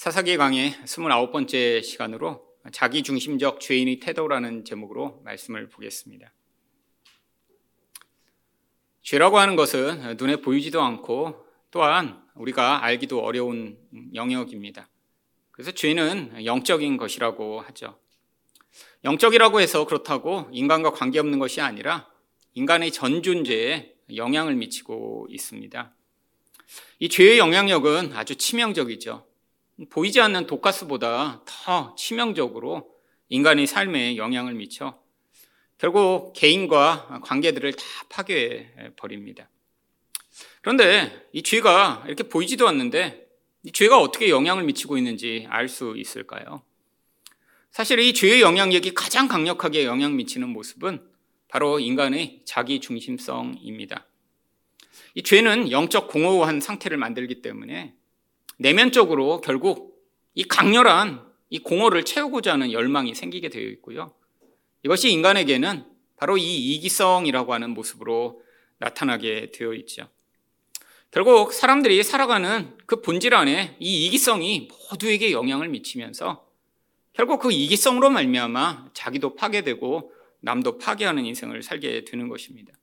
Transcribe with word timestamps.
사사기 0.00 0.38
강의 0.38 0.72
29번째 0.86 1.82
시간으로 1.82 2.42
자기 2.72 3.02
중심적 3.02 3.60
죄인의 3.60 4.00
태도라는 4.00 4.64
제목으로 4.64 5.20
말씀을 5.26 5.68
보겠습니다. 5.68 6.32
죄라고 9.02 9.38
하는 9.38 9.56
것은 9.56 10.16
눈에 10.16 10.36
보이지도 10.36 10.80
않고 10.80 11.44
또한 11.70 12.24
우리가 12.34 12.82
알기도 12.82 13.20
어려운 13.20 13.76
영역입니다. 14.14 14.88
그래서 15.50 15.70
죄는 15.70 16.46
영적인 16.46 16.96
것이라고 16.96 17.60
하죠. 17.60 18.00
영적이라고 19.04 19.60
해서 19.60 19.84
그렇다고 19.84 20.48
인간과 20.50 20.92
관계없는 20.92 21.38
것이 21.38 21.60
아니라 21.60 22.08
인간의 22.54 22.92
전 22.92 23.22
존재에 23.22 23.96
영향을 24.16 24.54
미치고 24.54 25.26
있습니다. 25.28 25.94
이 27.00 27.08
죄의 27.10 27.36
영향력은 27.36 28.14
아주 28.14 28.36
치명적이죠. 28.36 29.28
보이지 29.88 30.20
않는 30.20 30.46
독가스보다 30.46 31.42
더 31.46 31.94
치명적으로 31.96 32.94
인간의 33.28 33.66
삶에 33.66 34.16
영향을 34.16 34.54
미쳐 34.54 35.00
결국 35.78 36.34
개인과 36.34 37.20
관계들을 37.22 37.72
다 37.72 37.84
파괴해 38.10 38.92
버립니다. 38.96 39.48
그런데 40.60 41.26
이 41.32 41.42
죄가 41.42 42.04
이렇게 42.06 42.24
보이지도 42.24 42.68
않는데 42.68 43.26
이 43.62 43.72
죄가 43.72 43.98
어떻게 43.98 44.28
영향을 44.28 44.64
미치고 44.64 44.98
있는지 44.98 45.46
알 45.48 45.68
수 45.68 45.94
있을까요? 45.96 46.62
사실 47.70 47.98
이 48.00 48.12
죄의 48.12 48.42
영향력이 48.42 48.94
가장 48.94 49.28
강력하게 49.28 49.84
영향 49.84 50.16
미치는 50.16 50.48
모습은 50.48 51.08
바로 51.48 51.78
인간의 51.78 52.42
자기 52.44 52.80
중심성입니다. 52.80 54.06
이 55.14 55.22
죄는 55.22 55.70
영적 55.70 56.08
공허한 56.08 56.60
상태를 56.60 56.96
만들기 56.96 57.42
때문에 57.42 57.94
내면적으로 58.60 59.40
결국 59.40 60.04
이 60.34 60.44
강렬한 60.44 61.26
이 61.48 61.58
공허를 61.58 62.04
채우고자 62.04 62.52
하는 62.52 62.72
열망이 62.72 63.14
생기게 63.14 63.48
되어 63.48 63.62
있고요. 63.62 64.14
이것이 64.82 65.10
인간에게는 65.10 65.86
바로 66.16 66.36
이 66.36 66.74
이기성이라고 66.74 67.54
하는 67.54 67.70
모습으로 67.70 68.42
나타나게 68.78 69.50
되어 69.52 69.72
있죠. 69.74 70.08
결국 71.10 71.54
사람들이 71.54 72.02
살아가는 72.02 72.76
그 72.84 73.00
본질 73.00 73.34
안에 73.34 73.76
이 73.80 74.06
이기성이 74.06 74.68
모두에게 74.90 75.32
영향을 75.32 75.70
미치면서 75.70 76.46
결국 77.14 77.40
그 77.40 77.50
이기성으로 77.50 78.10
말미암아 78.10 78.90
자기도 78.92 79.34
파괴되고 79.36 80.12
남도 80.40 80.76
파괴하는 80.76 81.24
인생을 81.24 81.62
살게 81.62 82.04
되는 82.04 82.28
것입니다. 82.28 82.74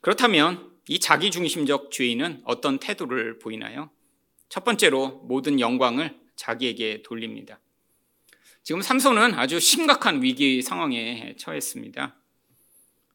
그렇다면 0.00 0.70
이 0.86 1.00
자기 1.00 1.32
중심적 1.32 1.90
죄인은 1.90 2.42
어떤 2.44 2.78
태도를 2.78 3.40
보이나요? 3.40 3.90
첫 4.48 4.64
번째로 4.64 5.22
모든 5.24 5.60
영광을 5.60 6.18
자기에게 6.36 7.02
돌립니다. 7.02 7.60
지금 8.62 8.80
삼손은 8.80 9.34
아주 9.34 9.60
심각한 9.60 10.22
위기 10.22 10.62
상황에 10.62 11.34
처했습니다. 11.38 12.16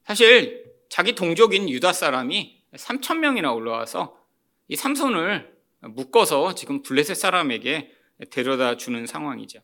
사실 0.03 0.71
자기 0.89 1.13
동족인 1.13 1.69
유다 1.69 1.93
사람이 1.93 2.61
3천 2.73 3.17
명이나 3.17 3.51
올라와서 3.51 4.19
이 4.67 4.75
삼손을 4.75 5.57
묶어서 5.81 6.55
지금 6.55 6.83
블레셋 6.83 7.15
사람에게 7.15 7.91
데려다 8.29 8.77
주는 8.77 9.05
상황이죠. 9.05 9.59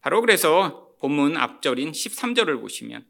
바로 0.00 0.20
그래서 0.20 0.94
본문 1.00 1.36
앞절인 1.36 1.92
13절을 1.92 2.60
보시면 2.60 3.04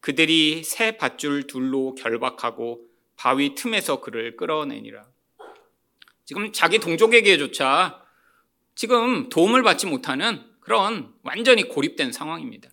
그들이 0.00 0.62
새 0.64 0.96
밧줄 0.96 1.46
둘로 1.46 1.94
결박하고 1.94 2.86
바위 3.16 3.54
틈에서 3.54 4.00
그를 4.00 4.36
끌어내니라. 4.36 5.04
지금 6.26 6.52
자기 6.52 6.78
동족에게조차 6.78 8.02
지금 8.74 9.28
도움을 9.30 9.62
받지 9.62 9.86
못하는 9.86 10.44
그런 10.60 11.14
완전히 11.22 11.62
고립된 11.62 12.12
상황입니다. 12.12 12.68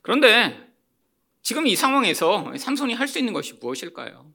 그런데 0.00 0.72
지금 1.42 1.66
이 1.66 1.76
상황에서 1.76 2.56
삼손이 2.56 2.94
할 2.94 3.08
수 3.08 3.18
있는 3.18 3.32
것이 3.34 3.54
무엇일까요? 3.54 4.32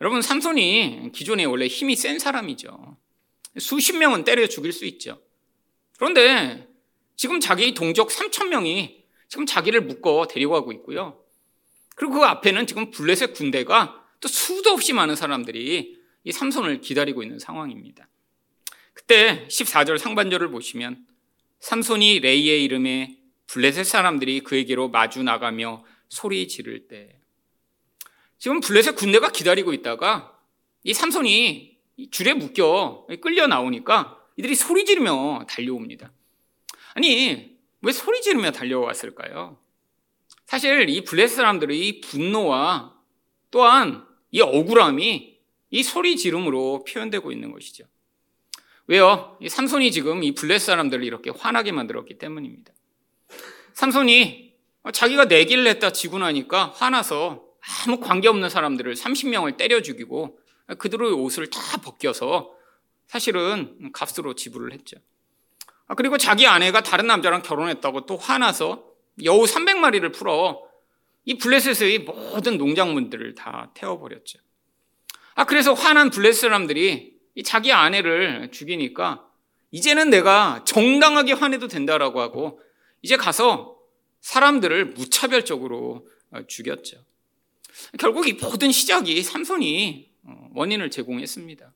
여러분, 0.00 0.22
삼손이 0.22 1.10
기존에 1.12 1.44
원래 1.44 1.66
힘이 1.66 1.96
센 1.96 2.18
사람이죠. 2.18 2.96
수십 3.58 3.96
명은 3.96 4.24
때려 4.24 4.46
죽일 4.46 4.72
수 4.72 4.84
있죠. 4.86 5.20
그런데 5.96 6.68
지금 7.16 7.40
자기 7.40 7.74
동족 7.74 8.10
3천 8.10 8.48
명이 8.48 9.04
지금 9.28 9.44
자기를 9.44 9.82
묶어 9.82 10.26
데려가고 10.28 10.72
있고요. 10.72 11.20
그리고 11.96 12.14
그 12.14 12.24
앞에는 12.24 12.66
지금 12.66 12.90
블레셋 12.90 13.34
군대가 13.34 14.04
또 14.20 14.28
수도 14.28 14.70
없이 14.70 14.92
많은 14.92 15.16
사람들이 15.16 16.03
이 16.24 16.32
삼손을 16.32 16.80
기다리고 16.80 17.22
있는 17.22 17.38
상황입니다. 17.38 18.08
그때 18.94 19.46
14절 19.48 19.98
상반절을 19.98 20.50
보시면 20.50 21.06
삼손이 21.60 22.20
레이의 22.20 22.64
이름에 22.64 23.18
블레셋 23.46 23.84
사람들이 23.84 24.40
그에게로 24.40 24.88
마주 24.88 25.22
나가며 25.22 25.84
소리 26.08 26.48
지를 26.48 26.88
때 26.88 27.18
지금 28.38 28.60
블레셋 28.60 28.96
군대가 28.96 29.30
기다리고 29.30 29.72
있다가 29.72 30.38
이 30.82 30.94
삼손이 30.94 31.78
줄에 32.10 32.34
묶여 32.34 33.06
끌려 33.20 33.46
나오니까 33.46 34.18
이들이 34.36 34.54
소리 34.54 34.84
지르며 34.84 35.46
달려옵니다. 35.48 36.12
아니 36.94 37.58
왜 37.82 37.92
소리 37.92 38.20
지르며 38.22 38.50
달려왔을까요? 38.50 39.58
사실 40.46 40.88
이 40.88 41.04
블레셋 41.04 41.36
사람들의 41.36 42.00
분노와 42.00 42.94
또한 43.50 44.06
이 44.30 44.40
억울함이 44.40 45.33
이 45.74 45.82
소리 45.82 46.16
지름으로 46.16 46.84
표현되고 46.84 47.32
있는 47.32 47.50
것이죠. 47.50 47.84
왜요? 48.86 49.36
이 49.40 49.48
삼손이 49.48 49.90
지금 49.90 50.22
이 50.22 50.32
블레셋 50.32 50.66
사람들을 50.66 51.02
이렇게 51.02 51.30
화나게 51.30 51.72
만들었기 51.72 52.16
때문입니다. 52.16 52.72
삼손이 53.72 54.54
자기가 54.92 55.24
내기를 55.24 55.66
했다 55.66 55.90
지고 55.90 56.20
나니까 56.20 56.66
화나서 56.76 57.42
아무 57.60 57.98
관계없는 57.98 58.50
사람들을 58.50 58.94
30명을 58.94 59.56
때려 59.56 59.82
죽이고 59.82 60.38
그들의 60.78 61.10
옷을 61.10 61.50
다 61.50 61.78
벗겨서 61.78 62.52
사실은 63.08 63.90
값으로 63.92 64.36
지불을 64.36 64.72
했죠. 64.74 64.98
아, 65.88 65.96
그리고 65.96 66.18
자기 66.18 66.46
아내가 66.46 66.82
다른 66.82 67.08
남자랑 67.08 67.42
결혼했다고 67.42 68.06
또 68.06 68.16
화나서 68.16 68.84
여우 69.24 69.42
300마리를 69.42 70.14
풀어 70.14 70.62
이 71.24 71.36
블레셋의 71.36 71.98
모든 71.98 72.58
농작물들을 72.58 73.34
다 73.34 73.72
태워버렸죠. 73.74 74.43
아, 75.34 75.44
그래서 75.44 75.72
화난 75.72 76.10
블레셋 76.10 76.40
사람들이 76.40 77.14
자기 77.44 77.72
아내를 77.72 78.50
죽이니까 78.52 79.26
이제는 79.70 80.10
내가 80.10 80.62
정당하게 80.64 81.32
화내도 81.32 81.66
된다라고 81.66 82.20
하고 82.20 82.60
이제 83.02 83.16
가서 83.16 83.76
사람들을 84.20 84.86
무차별적으로 84.92 86.08
어, 86.30 86.46
죽였죠. 86.46 86.98
결국 87.98 88.28
이 88.28 88.34
모든 88.34 88.70
시작이 88.70 89.22
삼손이 89.22 90.10
어, 90.24 90.48
원인을 90.54 90.90
제공했습니다. 90.90 91.72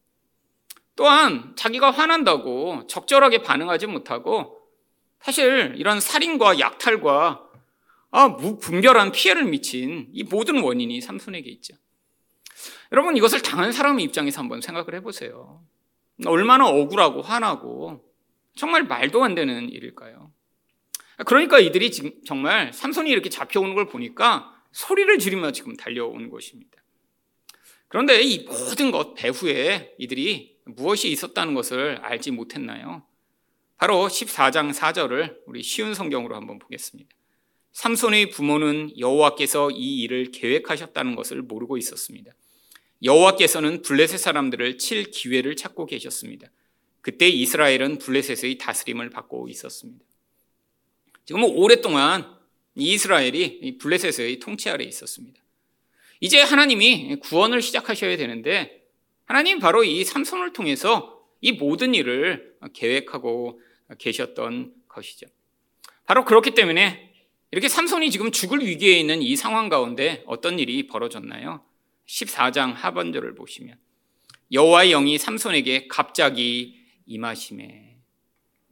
또한 0.95 1.55
자기가 1.57 1.91
화난다고 1.91 2.87
적절하게 2.87 3.43
반응하지 3.43 3.87
못하고 3.87 4.61
사실 5.21 5.75
이런 5.77 6.01
살인과 6.01 6.61
약탈과 6.61 7.45
아, 8.11 8.29
무분별한 8.29 9.13
피해를 9.13 9.45
미친 9.45 10.09
이 10.13 10.23
모든 10.23 10.63
원인이 10.63 11.01
삼손에게 11.01 11.51
있죠. 11.51 11.75
여러분 12.93 13.17
이것을 13.17 13.43
당한 13.43 13.73
사람의 13.73 14.05
입장에서 14.05 14.41
한번 14.41 14.61
생각을 14.61 14.95
해보세요. 14.95 15.63
얼마나 16.27 16.67
억울하고 16.67 17.23
화나고 17.23 18.05
정말 18.57 18.85
말도 18.85 19.23
안 19.23 19.35
되는 19.35 19.69
일일까요? 19.71 20.33
그러니까 21.27 21.59
이들이 21.59 21.91
지금 21.91 22.13
정말 22.25 22.73
삼손이 22.73 23.11
이렇게 23.11 23.29
잡혀오는 23.29 23.75
걸 23.75 23.87
보니까 23.87 24.55
소리를 24.73 25.19
지르며 25.19 25.53
지금 25.53 25.77
달려오는 25.77 26.31
것입니다. 26.31 26.83
그런데 27.89 28.21
이 28.23 28.45
모든 28.45 28.91
것 28.91 29.15
배후에 29.15 29.95
이들이 29.99 30.59
무엇이 30.65 31.11
있었다는 31.11 31.55
것을 31.55 31.99
알지 32.03 32.31
못했나요? 32.31 33.03
바로 33.79 34.07
14장 34.09 34.73
4절을 34.73 35.39
우리 35.47 35.63
쉬운 35.63 35.95
성경으로 35.95 36.35
한번 36.37 36.59
보겠습니다. 36.59 37.09
삼손의 37.73 38.31
부모는 38.31 38.99
여호와께서 38.99 39.71
이 39.71 40.03
일을 40.03 40.33
계획하셨다는 40.33 41.15
것을 41.15 41.43
모르고 41.43 41.77
있었습니다. 41.79 42.33
여호와께서는 43.03 43.83
블레셋 43.83 44.19
사람들을 44.19 44.79
칠 44.79 45.05
기회를 45.05 45.57
찾고 45.57 45.87
계셨습니다. 45.87 46.49
그때 47.01 47.29
이스라엘은 47.29 47.99
블레셋의 47.99 48.59
다스림을 48.59 49.11
받고 49.11 49.49
있었습니다. 49.49 50.05
지금 51.25 51.45
오랫동안 51.45 52.37
이스라엘이 52.75 53.79
블레셋의 53.79 54.39
통치 54.41 54.69
아래 54.71 54.85
있었습니다. 54.85 55.41
이제 56.21 56.41
하나님이 56.41 57.17
구원을 57.21 57.63
시작하셔야 57.63 58.17
되는데 58.17 58.83
하나님 59.25 59.59
바로 59.59 59.85
이 59.85 60.05
삼손을 60.05 60.53
통해서 60.53 61.23
이 61.41 61.53
모든 61.53 61.95
일을 61.95 62.57
계획하고 62.73 63.61
계셨던 63.99 64.75
것이죠. 64.89 65.27
바로 66.05 66.25
그렇기 66.25 66.53
때문에 66.53 67.13
이렇게 67.51 67.69
삼손이 67.69 68.11
지금 68.11 68.33
죽을 68.33 68.61
위기에 68.61 68.99
있는 68.99 69.23
이 69.23 69.37
상황 69.37 69.69
가운데 69.69 70.25
어떤 70.27 70.59
일이 70.59 70.87
벌어졌나요? 70.87 71.63
14장 72.09 72.73
하반절을 72.73 73.35
보시면 73.35 73.77
여호와의 74.53 74.91
영이 74.91 75.19
삼손에게 75.19 75.89
갑자기 75.89 76.81
임하심에 77.07 77.89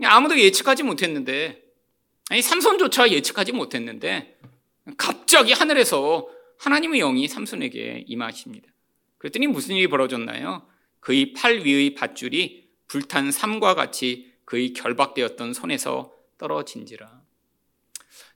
아무도 0.05 0.39
예측하지 0.39 0.83
못했는데, 0.83 1.63
아니, 2.29 2.43
삼손조차 2.43 3.11
예측하지 3.11 3.53
못했는데, 3.53 4.39
갑자기 4.97 5.53
하늘에서 5.53 6.29
하나님의 6.59 7.01
영이 7.01 7.29
삼손에게 7.29 8.05
임하십니다. 8.07 8.69
그랬더니 9.19 9.47
무슨 9.47 9.77
일이 9.77 9.89
벌어졌나요? 9.89 10.67
그의 11.01 11.33
팔 11.33 11.61
위의 11.65 11.95
밧줄이 11.95 12.69
불탄 12.87 13.31
삼과 13.31 13.75
같이 13.75 14.33
그의 14.45 14.73
결박되었던 14.73 15.55
손에서 15.55 16.13
떨어진지라. 16.39 17.23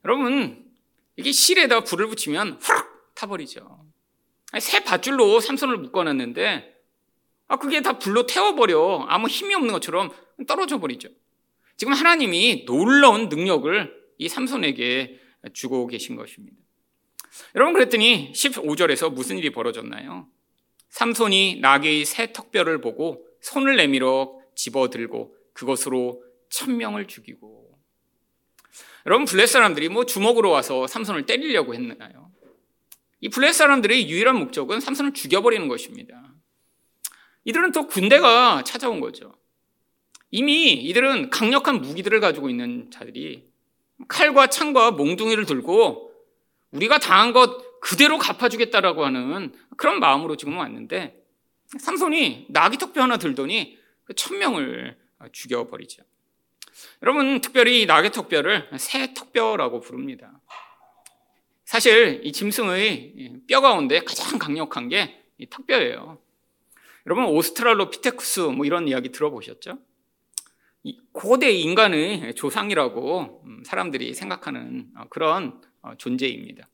여러분, 0.05 0.70
이게 1.17 1.31
실에다 1.31 1.85
불을 1.85 2.08
붙이면 2.08 2.58
후락 2.61 3.14
타버리죠. 3.14 3.89
새 4.58 4.82
밧줄로 4.82 5.41
삼손을 5.41 5.76
묶어놨는데, 5.76 6.76
아, 7.49 7.56
그게 7.56 7.82
다 7.82 7.99
불로 7.99 8.26
태워버려. 8.26 9.06
아무 9.08 9.29
힘이 9.29 9.55
없는 9.55 9.73
것처럼 9.73 10.11
떨어져 10.47 10.79
버리죠. 10.79 11.08
지금 11.76 11.93
하나님이 11.93 12.64
놀라운 12.64 13.29
능력을 13.29 13.93
이 14.19 14.29
삼손에게 14.29 15.20
주고 15.52 15.87
계신 15.87 16.17
것입니다. 16.17 16.56
여러분, 17.55 17.75
그랬더니 17.75 18.32
15절에서 18.35 19.12
무슨 19.12 19.38
일이 19.38 19.50
벌어졌나요? 19.50 20.29
삼손이 20.91 21.61
나귀의 21.61 22.05
새 22.05 22.32
턱뼈를 22.32 22.81
보고 22.81 23.25
손을 23.41 23.76
내밀어 23.76 24.38
집어들고 24.55 25.35
그것으로 25.52 26.23
천명을 26.50 27.06
죽이고 27.06 27.79
여러분 29.06 29.25
블레 29.25 29.47
사람들이 29.47 29.88
뭐 29.88 30.05
주먹으로 30.05 30.50
와서 30.50 30.87
삼손을 30.87 31.26
때리려고 31.26 31.75
했나요? 31.75 32.31
이 33.20 33.28
블레 33.28 33.52
사람들의 33.52 34.08
유일한 34.08 34.37
목적은 34.38 34.81
삼손을 34.81 35.12
죽여버리는 35.12 35.67
것입니다. 35.69 36.34
이들은 37.44 37.72
또 37.72 37.87
군대가 37.87 38.62
찾아온 38.64 39.00
거죠. 39.00 39.34
이미 40.31 40.72
이들은 40.72 41.31
강력한 41.31 41.81
무기들을 41.81 42.20
가지고 42.20 42.49
있는 42.49 42.90
자들이 42.90 43.50
칼과 44.08 44.46
창과 44.46 44.93
몽둥이를 44.93 45.44
들고 45.46 46.12
우리가 46.70 46.99
당한 46.99 47.32
것 47.32 47.81
그대로 47.81 48.19
갚아주겠다라고 48.19 49.05
하는 49.05 49.52
그런 49.76 50.00
마음으로 50.00 50.37
지금 50.37 50.56
왔는데 50.56 51.20
삼손이 51.78 52.46
나귀 52.50 52.78
턱뼈 52.78 53.02
하나 53.02 53.16
들더니 53.16 53.78
그 54.05 54.14
천명을 54.14 54.96
죽여버리죠. 55.32 56.02
여러분 57.02 57.40
특별히 57.40 57.87
나귀 57.87 58.11
턱뼈를 58.11 58.70
새 58.78 59.12
턱뼈라고 59.14 59.81
부릅니다. 59.81 60.40
사실 61.70 62.20
이 62.25 62.32
짐승의 62.32 63.43
뼈 63.46 63.61
가운데 63.61 64.00
가장 64.00 64.40
강력한 64.40 64.88
게 64.88 65.20
이 65.38 65.46
턱뼈예요. 65.49 66.19
여러분 67.06 67.25
오스트랄로피테쿠스 67.25 68.40
뭐 68.40 68.67
이런 68.67 68.88
이야기 68.88 69.11
들어보셨죠? 69.11 69.78
고대 71.12 71.50
인간의 71.50 72.34
조상이라고 72.34 73.43
음, 73.46 73.62
사람들이 73.64 74.14
생각하는 74.14 74.88
어, 74.96 75.05
그런 75.11 75.62
어, 75.81 75.93
존재입니다. 75.96 76.69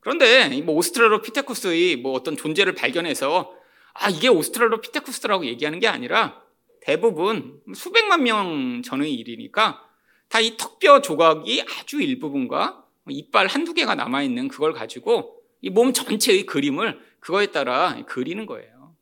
그런데 0.00 0.60
뭐 0.62 0.74
오스트랄로피테쿠스의 0.76 1.96
뭐 1.96 2.12
어떤 2.14 2.36
존재를 2.36 2.74
발견해서 2.74 3.54
아 3.92 4.08
이게 4.08 4.28
오스트랄로피테쿠스라고 4.28 5.44
얘기하는 5.46 5.78
게 5.80 5.86
아니라 5.86 6.42
대부분 6.80 7.60
수백만 7.74 8.22
명 8.22 8.82
전의 8.82 9.12
일이니까 9.14 9.86
다 10.28 10.40
이 10.40 10.56
턱뼈 10.56 11.02
조각이 11.02 11.62
아주 11.62 12.00
일부분과 12.00 12.79
이빨 13.08 13.46
한두 13.46 13.74
개가 13.74 13.94
남아 13.94 14.22
있는 14.22 14.48
그걸 14.48 14.72
가지고 14.72 15.42
이 15.62 15.70
몸 15.70 15.92
전체의 15.92 16.46
그림을 16.46 17.00
그거에 17.20 17.46
따라 17.46 17.96
그리는 18.06 18.46
거예요. 18.46 18.94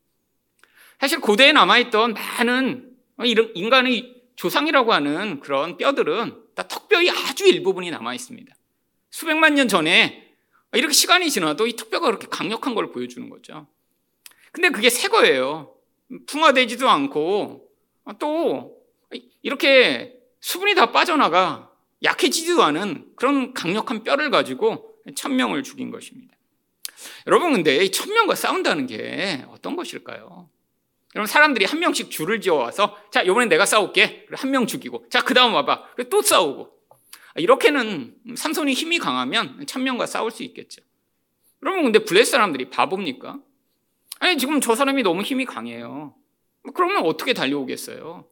사실 1.00 1.20
고대에 1.20 1.52
남아 1.52 1.78
있던 1.78 2.14
많은 2.14 2.96
인간의 3.54 4.22
조상이라고 4.36 4.92
하는 4.92 5.40
그런 5.40 5.76
뼈들은 5.76 6.42
다 6.54 6.66
턱뼈의 6.66 7.10
아주 7.10 7.46
일부분이 7.46 7.90
남아 7.90 8.14
있습니다. 8.14 8.54
수백만 9.10 9.54
년 9.54 9.68
전에 9.68 10.34
이렇게 10.72 10.92
시간이 10.92 11.30
지나도 11.30 11.66
이 11.66 11.76
턱뼈가 11.76 12.06
그렇게 12.06 12.26
강력한 12.28 12.74
걸 12.74 12.90
보여주는 12.90 13.28
거죠. 13.30 13.66
근데 14.52 14.70
그게 14.70 14.90
새 14.90 15.08
거예요. 15.08 15.74
풍화되지도 16.26 16.88
않고 16.88 17.68
또 18.18 18.76
이렇게 19.42 20.18
수분이 20.40 20.74
다 20.74 20.90
빠져나가 20.92 21.67
약해지지도 22.02 22.62
않은 22.62 23.12
그런 23.16 23.54
강력한 23.54 24.02
뼈를 24.04 24.30
가지고 24.30 24.94
천명을 25.16 25.62
죽인 25.62 25.90
것입니다. 25.90 26.36
여러분 27.26 27.52
근데 27.52 27.84
이 27.84 27.90
천명과 27.90 28.34
싸운다는 28.34 28.86
게 28.86 29.44
어떤 29.50 29.76
것일까요? 29.76 30.48
여러분 31.14 31.26
사람들이 31.26 31.64
한 31.64 31.78
명씩 31.80 32.10
줄을 32.10 32.40
지어 32.40 32.54
와서 32.56 32.96
자 33.10 33.22
이번엔 33.22 33.48
내가 33.48 33.64
싸울게 33.66 34.26
한 34.32 34.50
명 34.50 34.66
죽이고 34.66 35.06
자 35.10 35.22
그 35.22 35.34
다음 35.34 35.54
와봐 35.54 35.84
또 36.10 36.22
싸우고 36.22 36.70
이렇게는 37.36 38.16
삼손이 38.36 38.72
힘이 38.74 38.98
강하면 38.98 39.64
천명과 39.66 40.06
싸울 40.06 40.30
수 40.30 40.42
있겠죠. 40.42 40.82
여러분 41.62 41.84
근데 41.84 42.00
블레스 42.04 42.32
사람들이 42.32 42.70
바보입니까? 42.70 43.40
아니 44.20 44.36
지금 44.38 44.60
저 44.60 44.74
사람이 44.74 45.02
너무 45.02 45.22
힘이 45.22 45.44
강해요. 45.44 46.14
그러면 46.74 47.04
어떻게 47.06 47.32
달려오겠어요? 47.32 48.26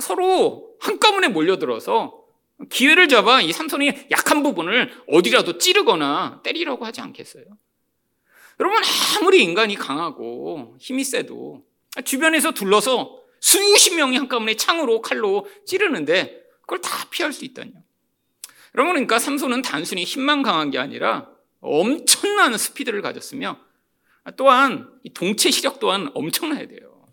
서로 0.00 0.76
한꺼번에 0.80 1.28
몰려들어서 1.28 2.19
기회를 2.68 3.08
잡아 3.08 3.40
이 3.40 3.52
삼손이 3.52 4.06
약한 4.10 4.42
부분을 4.42 4.92
어디라도 5.08 5.58
찌르거나 5.58 6.40
때리라고 6.42 6.84
하지 6.84 7.00
않겠어요? 7.00 7.44
여러분 8.58 8.82
아무리 9.16 9.42
인간이 9.42 9.74
강하고 9.76 10.76
힘이 10.78 11.04
세도 11.04 11.64
주변에서 12.04 12.52
둘러서 12.52 13.18
수십 13.40 13.94
명이 13.94 14.18
한꺼번에 14.18 14.54
창으로 14.54 15.00
칼로 15.00 15.46
찌르는데 15.64 16.44
그걸 16.60 16.80
다 16.82 17.08
피할 17.10 17.32
수 17.32 17.44
있다뇨. 17.44 17.72
여러분 18.74 18.92
그러니까 18.92 19.18
삼손은 19.18 19.62
단순히 19.62 20.04
힘만 20.04 20.42
강한 20.42 20.70
게 20.70 20.78
아니라 20.78 21.30
엄청난 21.60 22.56
스피드를 22.56 23.00
가졌으며 23.02 23.58
또한 24.36 24.90
동체 25.14 25.50
시력 25.50 25.80
또한 25.80 26.10
엄청나야 26.14 26.68
돼요. 26.68 27.08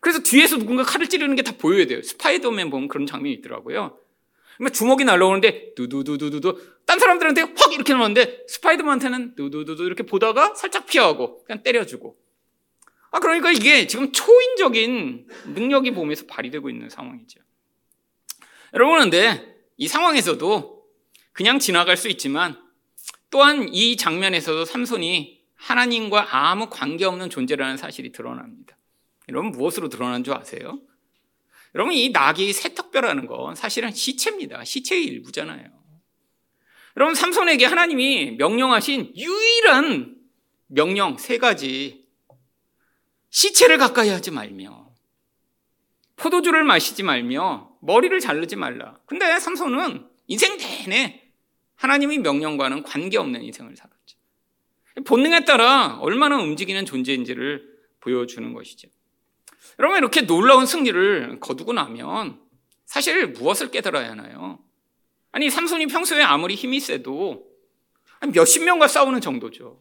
그래서 0.00 0.20
뒤에서 0.22 0.56
누군가 0.56 0.82
칼을 0.82 1.08
찌르는 1.08 1.36
게 1.36 1.42
다 1.42 1.52
보여야 1.56 1.86
돼요. 1.86 2.02
스파이더맨 2.02 2.70
보면 2.70 2.88
그런 2.88 3.06
장면이 3.06 3.34
있더라고요. 3.34 3.98
주먹이 4.72 5.04
날라오는데 5.04 5.74
두두두두두두 5.74 6.82
딴 6.86 6.98
사람들한테 6.98 7.42
확 7.56 7.72
이렇게 7.72 7.92
나오는데 7.92 8.44
스파이더맨한테는 8.48 9.34
두두두두 9.34 9.84
이렇게 9.84 10.04
보다가 10.04 10.54
살짝 10.54 10.86
피하고 10.86 11.42
그냥 11.44 11.62
때려주고 11.62 12.16
아 13.10 13.20
그러니까 13.20 13.52
이게 13.52 13.86
지금 13.86 14.12
초인적인 14.12 15.28
능력이 15.54 15.90
몸에서 15.92 16.26
발휘되고 16.26 16.68
있는 16.68 16.88
상황이죠. 16.88 17.40
여러분 18.74 18.98
근데 19.00 19.56
이 19.76 19.88
상황에서도 19.88 20.84
그냥 21.32 21.58
지나갈 21.58 21.96
수 21.96 22.08
있지만 22.08 22.56
또한 23.30 23.68
이 23.72 23.96
장면에서도 23.96 24.64
삼손이 24.64 25.42
하나님과 25.54 26.36
아무 26.36 26.68
관계없는 26.68 27.30
존재라는 27.30 27.76
사실이 27.76 28.12
드러납니다. 28.12 28.76
여러분 29.28 29.52
무엇으로 29.52 29.88
드러난 29.88 30.22
줄 30.22 30.34
아세요? 30.34 30.78
여러분 31.74 31.92
이 31.92 32.10
낙이 32.10 32.52
새턱뼈라는 32.52 33.26
건 33.26 33.54
사실은 33.54 33.92
시체입니다. 33.92 34.64
시체의 34.64 35.04
일부잖아요. 35.04 35.66
여러분 36.96 37.14
삼손에게 37.14 37.64
하나님이 37.64 38.32
명령하신 38.32 39.14
유일한 39.16 40.16
명령 40.68 41.18
세 41.18 41.38
가지 41.38 42.06
시체를 43.30 43.78
가까이 43.78 44.08
하지 44.10 44.30
말며 44.30 44.92
포도주를 46.16 46.62
마시지 46.62 47.02
말며 47.02 47.76
머리를 47.82 48.18
자르지 48.20 48.54
말라. 48.54 49.00
근데 49.06 49.38
삼손은 49.40 50.08
인생 50.28 50.56
내내 50.56 51.22
하나님의 51.74 52.18
명령과는 52.18 52.84
관계없는 52.84 53.42
인생을 53.42 53.76
살았죠. 53.76 54.16
본능에 55.04 55.44
따라 55.44 55.98
얼마나 56.00 56.36
움직이는 56.36 56.86
존재인지를 56.86 57.74
보여주는 58.00 58.52
것이죠. 58.52 58.88
여러분 59.78 59.98
이렇게 59.98 60.22
놀라운 60.22 60.66
승리를 60.66 61.40
거두고 61.40 61.72
나면 61.72 62.40
사실 62.86 63.28
무엇을 63.28 63.70
깨달아야 63.70 64.10
하나요? 64.10 64.58
아니 65.32 65.50
삼손이 65.50 65.86
평소에 65.86 66.22
아무리 66.22 66.54
힘이 66.54 66.80
세도 66.80 67.44
몇십 68.32 68.64
명과 68.64 68.88
싸우는 68.88 69.20
정도죠. 69.20 69.80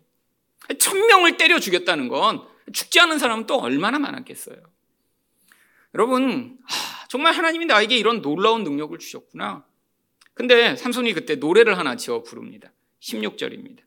천 0.79 0.97
명을 1.07 1.37
때려 1.37 1.59
죽였다는 1.59 2.07
건 2.07 2.45
죽지 2.71 2.99
않은 3.01 3.19
사람은 3.19 3.45
또 3.45 3.59
얼마나 3.59 3.99
많았겠어요. 3.99 4.57
여러분 5.93 6.57
정말 7.09 7.33
하나님이 7.33 7.65
나에게 7.65 7.95
이런 7.97 8.21
놀라운 8.21 8.63
능력을 8.63 8.97
주셨구나. 8.97 9.65
근데 10.33 10.75
삼손이 10.75 11.13
그때 11.13 11.35
노래를 11.35 11.77
하나 11.77 11.95
지어 11.95 12.23
부릅니다. 12.23 12.71
16절입니다. 13.01 13.81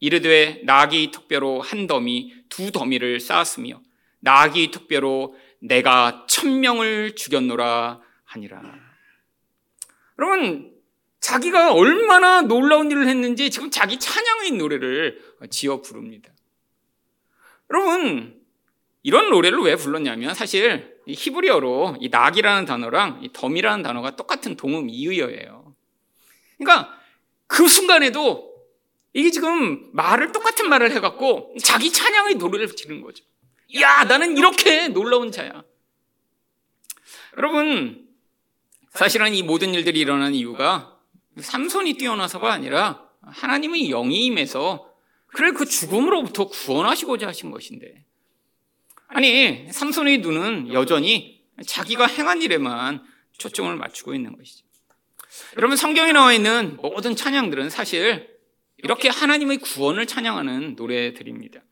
이르되 0.00 0.62
나귀 0.64 1.10
턱뼈로 1.10 1.60
한 1.60 1.86
더미 1.86 2.32
두 2.48 2.72
더미를 2.72 3.20
쌓았으며 3.20 3.82
나귀 4.22 4.70
턱뼈로 4.70 5.36
내가 5.60 6.26
천명을 6.28 7.14
죽였노라 7.14 8.00
하니라. 8.24 8.62
여러분, 10.18 10.72
자기가 11.20 11.72
얼마나 11.72 12.42
놀라운 12.42 12.90
일을 12.90 13.06
했는지 13.06 13.50
지금 13.50 13.70
자기 13.70 13.98
찬양의 13.98 14.52
노래를 14.52 15.20
지어 15.50 15.82
부릅니다. 15.82 16.32
여러분, 17.70 18.40
이런 19.02 19.30
노래를 19.30 19.58
왜 19.60 19.76
불렀냐면 19.76 20.34
사실 20.34 21.00
히브리어로 21.06 21.96
이 22.00 22.08
낙이라는 22.08 22.64
단어랑 22.64 23.20
이 23.22 23.30
덤이라는 23.32 23.82
단어가 23.82 24.14
똑같은 24.14 24.56
동음 24.56 24.88
이의어예요. 24.88 25.74
그러니까 26.58 26.96
그 27.48 27.66
순간에도 27.66 28.52
이게 29.12 29.30
지금 29.30 29.90
말을 29.92 30.32
똑같은 30.32 30.68
말을 30.68 30.92
해갖고 30.92 31.56
자기 31.62 31.92
찬양의 31.92 32.36
노래를 32.36 32.74
지는 32.76 33.00
거죠. 33.00 33.24
야, 33.80 34.04
나는 34.04 34.36
이렇게 34.36 34.88
놀라운 34.88 35.32
자야. 35.32 35.64
여러분, 37.36 38.08
사실은 38.90 39.34
이 39.34 39.42
모든 39.42 39.72
일들이 39.72 40.00
일어난 40.00 40.34
이유가 40.34 40.98
삼손이 41.38 41.94
뛰어나서가 41.94 42.52
아니라 42.52 43.08
하나님의 43.22 43.88
영이 43.88 44.26
임해서 44.26 44.92
그를 45.28 45.54
그 45.54 45.64
죽음으로부터 45.64 46.48
구원하시고자 46.48 47.28
하신 47.28 47.50
것인데. 47.50 48.04
아니, 49.08 49.66
삼손의 49.70 50.18
눈은 50.18 50.72
여전히 50.72 51.42
자기가 51.66 52.06
행한 52.06 52.42
일에만 52.42 53.02
초점을 53.38 53.74
맞추고 53.74 54.14
있는 54.14 54.36
것이죠. 54.36 54.66
여러분, 55.56 55.76
성경에 55.76 56.12
나와 56.12 56.34
있는 56.34 56.76
모든 56.76 57.16
찬양들은 57.16 57.70
사실 57.70 58.28
이렇게 58.78 59.08
하나님의 59.08 59.58
구원을 59.58 60.06
찬양하는 60.06 60.74
노래들입니다. 60.76 61.62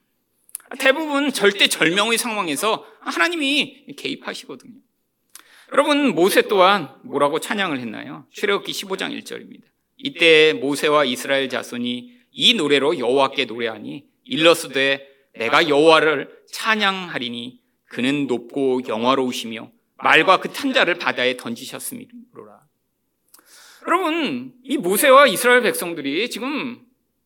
대부분 0.79 1.33
절대 1.33 1.67
절명의 1.67 2.19
상황에서 2.19 2.87
하나님이 3.01 3.87
개입하시거든요. 3.97 4.75
여러분, 5.73 6.15
모세 6.15 6.43
또한 6.43 6.95
뭐라고 7.03 7.41
찬양을 7.41 7.79
했나요? 7.79 8.27
출애굽기 8.31 8.73
15장 8.73 9.19
1절입니다. 9.21 9.63
이때 9.97 10.53
모세와 10.55 11.05
이스라엘 11.05 11.49
자손이 11.49 12.13
이 12.33 12.55
노래로 12.55 12.99
여호와께 12.99 13.45
노래하니 13.45 14.05
일러스되 14.25 15.07
내가 15.35 15.69
여호와를 15.69 16.31
찬양하리니 16.53 17.61
그는 17.87 18.27
높고 18.27 18.83
영화로우시며 18.87 19.71
말과 19.97 20.39
그 20.41 20.53
탄자를 20.53 20.95
바다에 20.95 21.37
던지셨음이로라. 21.37 22.61
여러분, 23.87 24.53
이 24.63 24.77
모세와 24.77 25.27
이스라엘 25.27 25.63
백성들이 25.63 26.31
지금 26.31 26.81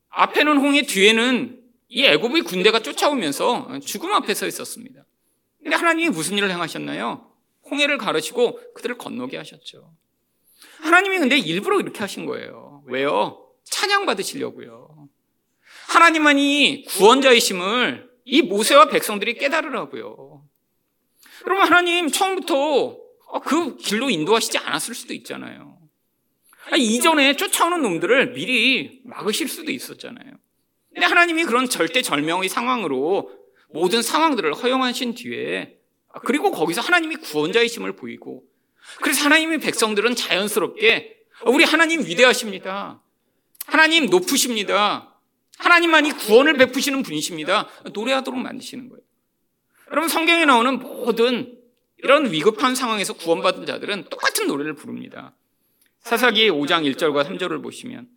앞에는 0.08 0.56
홍해 0.58 0.82
뒤에는 0.82 1.63
이 1.94 2.04
애굽의 2.06 2.42
군대가 2.42 2.80
쫓아오면서 2.80 3.78
죽음 3.78 4.12
앞에 4.12 4.34
서 4.34 4.48
있었습니다. 4.48 5.04
근데 5.62 5.76
하나님이 5.76 6.10
무슨 6.10 6.36
일을 6.36 6.50
행하셨나요? 6.50 7.30
홍해를 7.70 7.98
가르치고 7.98 8.74
그들을 8.74 8.98
건너게 8.98 9.36
하셨죠. 9.36 9.94
하나님이 10.80 11.20
근데 11.20 11.38
일부러 11.38 11.78
이렇게 11.78 12.00
하신 12.00 12.26
거예요. 12.26 12.82
왜요? 12.86 13.48
찬양 13.62 14.06
받으시려고요. 14.06 15.08
하나님만이 15.90 16.84
구원자이심을 16.88 18.10
이 18.24 18.42
모세와 18.42 18.86
백성들이 18.86 19.34
깨달으라고요. 19.34 20.44
그러면 21.44 21.66
하나님 21.68 22.08
처음부터 22.10 22.98
그 23.44 23.76
길로 23.76 24.10
인도하시지 24.10 24.58
않았을 24.58 24.96
수도 24.96 25.14
있잖아요. 25.14 25.78
이전에 26.76 27.36
쫓아오는 27.36 27.80
놈들을 27.82 28.32
미리 28.32 29.00
막으실 29.04 29.48
수도 29.48 29.70
있었잖아요. 29.70 30.34
근데 30.94 31.06
하나님이 31.06 31.44
그런 31.44 31.68
절대 31.68 32.02
절명의 32.02 32.48
상황으로 32.48 33.30
모든 33.68 34.00
상황들을 34.00 34.54
허용하신 34.54 35.14
뒤에 35.14 35.76
그리고 36.24 36.52
거기서 36.52 36.80
하나님이 36.80 37.16
구원자이심을 37.16 37.96
보이고 37.96 38.44
그래서 39.02 39.24
하나님의 39.24 39.58
백성들은 39.58 40.14
자연스럽게 40.14 41.16
우리 41.46 41.64
하나님 41.64 42.06
위대하십니다. 42.06 43.02
하나님 43.66 44.06
높으십니다. 44.06 45.14
하나님만이 45.58 46.12
구원을 46.12 46.56
베푸시는 46.56 47.02
분이십니다. 47.02 47.68
노래하도록 47.92 48.38
만드시는 48.38 48.88
거예요. 48.88 49.02
여러분 49.90 50.08
성경에 50.08 50.44
나오는 50.44 50.78
모든 50.78 51.58
이런 51.98 52.30
위급한 52.30 52.74
상황에서 52.74 53.14
구원받은 53.14 53.66
자들은 53.66 54.04
똑같은 54.10 54.46
노래를 54.46 54.74
부릅니다. 54.74 55.34
사사기 56.00 56.50
5장 56.50 56.84
1절과 56.94 57.26
3절을 57.26 57.62
보시면 57.62 58.08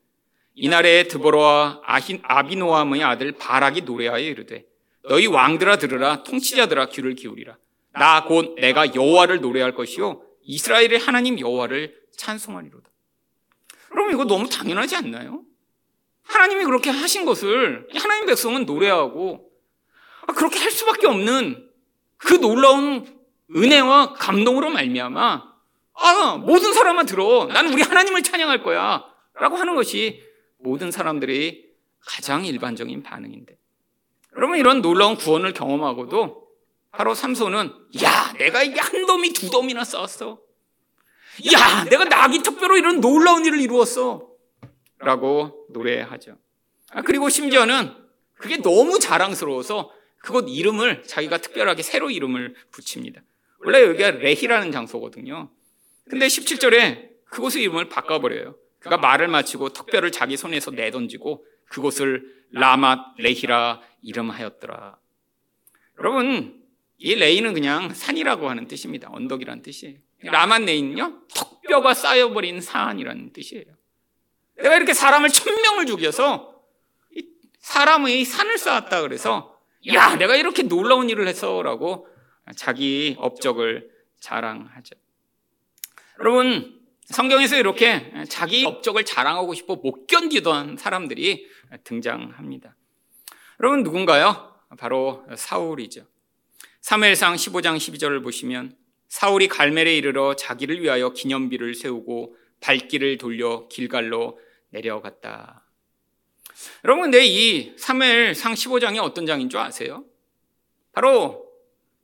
이날에 0.59 1.07
드보로와 1.07 1.81
아비노함의 2.23 3.03
아들 3.03 3.31
바락이 3.33 3.81
노래하여 3.81 4.23
이르되 4.23 4.65
너희 5.07 5.27
왕들아 5.27 5.77
들으라 5.77 6.23
통치자들아 6.23 6.87
귀를 6.87 7.13
기울이라 7.13 7.55
나 7.93 8.25
곧 8.25 8.55
내가 8.55 8.93
여호와를 8.93 9.39
노래할 9.41 9.75
것이요 9.75 10.23
이스라엘의 10.41 10.97
하나님 10.97 11.39
여호와를 11.39 11.95
찬송하리로다. 12.17 12.89
그럼 13.89 14.11
이거 14.11 14.25
너무 14.25 14.49
당연하지 14.49 14.95
않나요? 14.95 15.43
하나님이 16.23 16.65
그렇게 16.65 16.89
하신 16.89 17.25
것을 17.25 17.87
하나님 17.95 18.25
백성은 18.25 18.65
노래하고 18.65 19.49
아, 20.27 20.33
그렇게 20.33 20.59
할 20.59 20.71
수밖에 20.71 21.07
없는 21.07 21.69
그 22.17 22.33
놀라운 22.33 23.05
은혜와 23.55 24.13
감동으로 24.13 24.69
말미암아 24.71 25.43
아 25.93 26.37
모든 26.43 26.73
사람만 26.73 27.05
들어 27.05 27.45
나는 27.45 27.73
우리 27.73 27.81
하나님을 27.83 28.23
찬양할 28.23 28.63
거야라고 28.63 29.55
하는 29.55 29.75
것이 29.75 30.23
모든 30.57 30.91
사람들이 30.91 31.67
가장 31.99 32.45
일반적인 32.45 33.03
반응인데. 33.03 33.57
여러분 34.35 34.57
이런 34.57 34.81
놀라운 34.81 35.15
구원을 35.15 35.53
경험하고도 35.53 36.47
바로 36.91 37.13
삼손은 37.13 37.71
야 38.03 38.33
내가 38.37 38.63
이게 38.63 38.79
한 38.79 39.05
돔이 39.05 39.33
두 39.33 39.49
돔이나 39.49 39.83
쌓았어. 39.83 40.39
야 41.53 41.83
내가 41.85 42.05
나기 42.05 42.41
특별로 42.41 42.77
이런 42.77 43.01
놀라운 43.01 43.45
일을 43.45 43.59
이루었어. 43.59 44.27
라고 44.99 45.67
노래하죠. 45.69 46.37
아, 46.91 47.01
그리고 47.01 47.29
심지어는 47.29 47.93
그게 48.37 48.57
너무 48.57 48.99
자랑스러워서 48.99 49.91
그곳 50.19 50.47
이름을 50.49 51.03
자기가 51.03 51.37
특별하게 51.37 51.83
새로 51.83 52.09
이름을 52.09 52.55
붙입니다. 52.71 53.21
원래 53.59 53.83
여기가 53.83 54.11
레히라는 54.11 54.71
장소거든요. 54.71 55.51
근데 56.09 56.27
17절에 56.27 57.09
그곳의 57.25 57.63
이름을 57.63 57.89
바꿔버려요 57.89 58.55
그가 58.79 58.97
말을 58.97 59.27
마치고 59.27 59.69
특별을 59.69 60.11
자기 60.11 60.37
손에서 60.37 60.71
내던지고 60.71 61.45
그곳을 61.69 62.45
라맛 62.51 62.99
레히라 63.17 63.81
이름하였더라. 64.01 64.97
여러분, 65.99 66.63
이 66.97 67.15
레이는 67.15 67.53
그냥 67.53 67.93
산이라고 67.93 68.49
하는 68.49 68.67
뜻입니다. 68.67 69.09
언덕이라는 69.11 69.61
뜻이에요. 69.61 69.97
라맛 70.23 70.63
레이는요, 70.63 71.27
턱뼈가 71.33 71.93
쌓여버린 71.93 72.61
산이라는 72.61 73.33
뜻이에요. 73.33 73.65
내가 74.57 74.75
이렇게 74.75 74.93
사람을 74.93 75.29
천명을 75.29 75.85
죽여서 75.85 76.55
사람의 77.59 78.25
산을 78.25 78.57
쌓았다 78.57 79.01
그래서 79.01 79.59
야, 79.93 80.15
내가 80.15 80.35
이렇게 80.35 80.63
놀라운 80.63 81.09
일을 81.09 81.27
했어라고 81.27 82.07
자기 82.55 83.15
업적을 83.19 83.91
자랑하죠. 84.19 84.95
여러분, 86.19 86.76
성경에서 87.07 87.57
이렇게 87.57 88.11
자기 88.27 88.65
업적을 88.65 89.05
자랑하고 89.05 89.53
싶어 89.53 89.75
못 89.75 90.07
견디던 90.07 90.77
사람들이 90.77 91.47
등장합니다. 91.83 92.75
여러분 93.61 93.83
누군가요? 93.83 94.53
바로 94.77 95.25
사울이죠. 95.35 96.05
사무엘상 96.81 97.35
15장 97.35 97.77
12절을 97.77 98.23
보시면 98.23 98.75
사울이 99.07 99.47
갈멜에 99.47 99.95
이르러 99.95 100.35
자기를 100.35 100.81
위하여 100.81 101.13
기념비를 101.13 101.75
세우고 101.75 102.35
발길을 102.59 103.17
돌려 103.17 103.67
길갈로 103.69 104.39
내려갔다. 104.69 105.63
여러분 106.83 107.03
근데 107.03 107.25
이 107.25 107.73
사무엘상 107.77 108.53
15장이 108.53 109.01
어떤 109.01 109.25
장인 109.25 109.49
줄 109.49 109.61
아세요? 109.61 110.03
바로 110.91 111.45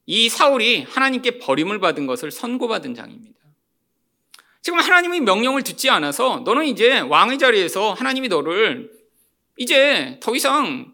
이 0.06 0.30
사울이 0.30 0.84
하나님께 0.84 1.40
버림을 1.40 1.80
받은 1.80 2.08
것을 2.08 2.32
선고받은 2.32 2.96
장입니다. 2.96 3.43
지금 4.64 4.80
하나님의 4.80 5.20
명령을 5.20 5.62
듣지 5.64 5.90
않아서 5.90 6.40
너는 6.46 6.66
이제 6.66 7.02
왕의 7.02 7.38
자리에서 7.38 7.92
하나님이 7.94 8.30
너를 8.30 8.90
이제 9.58 10.20
더 10.22 10.34
이상 10.36 10.92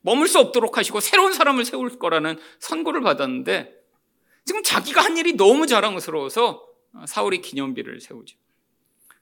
머물 0.00 0.26
수 0.26 0.40
없도록 0.40 0.76
하시고 0.76 0.98
새로운 0.98 1.32
사람을 1.32 1.64
세울 1.64 1.98
거라는 2.00 2.36
선고를 2.58 3.00
받았는데 3.00 3.72
지금 4.44 4.64
자기가 4.64 5.02
한 5.02 5.16
일이 5.16 5.34
너무 5.34 5.68
자랑스러워서 5.68 6.66
사울이 7.06 7.40
기념비를 7.40 8.00
세우죠. 8.00 8.36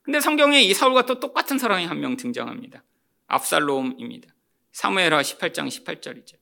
근데 0.01 0.19
성경에 0.19 0.63
이 0.63 0.73
사울과 0.73 1.05
또 1.05 1.21
똑같은 1.21 1.59
사람이 1.59 1.85
한 1.85 2.01
명 2.01 2.17
등장합니다. 2.17 2.83
압살롬입니다. 3.27 4.35
사무엘하 4.73 5.21
18장 5.21 5.69
18절이죠. 5.69 6.37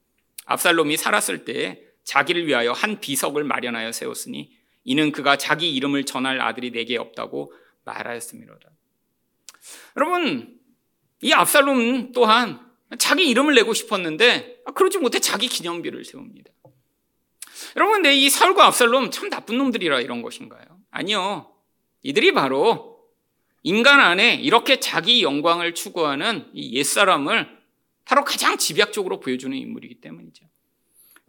압살롬이 0.46 0.96
살았을 0.96 1.44
때 1.44 1.82
자기를 2.04 2.46
위하여 2.46 2.70
한 2.70 3.00
비석을 3.00 3.42
마련하여 3.42 3.90
세웠으니 3.90 4.56
이는 4.88 5.12
그가 5.12 5.37
자기 5.37 5.75
이름을 5.75 6.04
전할 6.04 6.40
아들이 6.40 6.71
내게 6.71 6.97
없다고 6.97 7.52
말하였음이로다. 7.85 8.71
여러분, 9.99 10.59
이 11.21 11.30
압살롬 11.35 12.12
또한 12.12 12.59
자기 12.99 13.28
이름을 13.28 13.54
내고 13.54 13.75
싶었는데 13.75 14.62
그러지 14.75 14.97
못해 14.97 15.18
자기 15.18 15.47
기념비를 15.47 16.07
세웁니다. 16.07 16.50
여러분, 17.76 17.97
근데 17.97 18.14
이 18.16 18.30
사울과 18.30 18.64
압살롬 18.68 19.11
참 19.11 19.28
나쁜 19.28 19.59
놈들이라 19.59 20.00
이런 20.00 20.23
것인가요? 20.23 20.64
아니요. 20.90 21.52
이들이 22.02 22.33
바로 22.33 22.99
인간 23.62 24.00
안에 24.00 24.37
이렇게 24.37 24.80
자기 24.80 25.23
영광을 25.23 25.75
추구하는 25.75 26.49
이 26.54 26.75
옛사람을 26.78 27.59
바로 28.07 28.25
가장 28.25 28.57
집약적으로 28.57 29.21
보여주는 29.21 29.54
인물이기 29.54 29.97
때문이죠. 30.00 30.47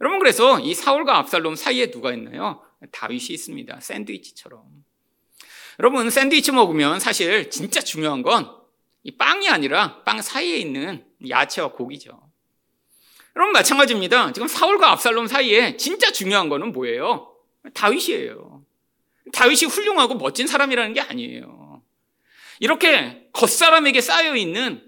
여러분, 0.00 0.18
그래서 0.18 0.58
이 0.60 0.72
사울과 0.72 1.18
압살롬 1.18 1.56
사이에 1.56 1.90
누가 1.90 2.14
있나요? 2.14 2.62
다윗이 2.92 3.26
있습니다. 3.30 3.80
샌드위치처럼. 3.80 4.62
여러분, 5.78 6.10
샌드위치 6.10 6.52
먹으면 6.52 7.00
사실 7.00 7.50
진짜 7.50 7.80
중요한 7.80 8.22
건 8.22 8.60
이 9.02 9.10
빵이 9.16 9.48
아니라 9.48 10.02
빵 10.04 10.20
사이에 10.20 10.56
있는 10.58 11.04
야채와 11.28 11.72
고기죠. 11.72 12.20
여러분, 13.36 13.52
마찬가지입니다. 13.52 14.32
지금 14.32 14.48
사울과 14.48 14.92
압살롬 14.92 15.26
사이에 15.26 15.76
진짜 15.76 16.10
중요한 16.12 16.48
거는 16.48 16.72
뭐예요? 16.72 17.34
다윗이에요. 17.74 18.64
다윗이 19.32 19.70
훌륭하고 19.70 20.16
멋진 20.16 20.46
사람이라는 20.46 20.92
게 20.92 21.00
아니에요. 21.00 21.82
이렇게 22.58 23.28
겉사람에게 23.32 24.00
쌓여 24.00 24.36
있는 24.36 24.82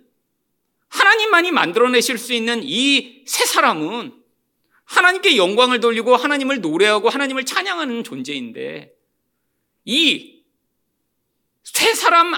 하나님만이 0.89 1.53
만들어내실 1.53 2.19
수 2.19 2.35
있는 2.35 2.61
이 2.63 3.25
세 3.27 3.47
사람은 3.47 4.22
하나님께 4.85 5.37
영광을 5.37 5.81
돌리고 5.81 6.17
하나님을 6.17 6.61
노래하고 6.61 7.09
하나님을 7.09 7.45
찬양하는 7.45 8.05
존재인데 8.05 8.93
이 9.85 10.33
세 11.65 11.95
사람 11.95 12.33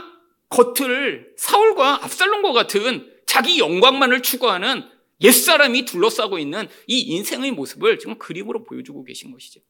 겉을 0.48 1.34
사울과 1.36 2.04
압살롬과 2.04 2.52
같은 2.52 3.12
자기 3.26 3.58
영광만을 3.58 4.22
추구하는 4.22 4.88
옛사람이 5.20 5.84
둘러싸고 5.84 6.38
있는 6.38 6.68
이 6.86 7.00
인생의 7.00 7.52
모습을 7.52 7.98
지금 7.98 8.18
그림으로 8.18 8.64
보여주고 8.64 9.04
계신 9.04 9.32
것이죠. 9.32 9.60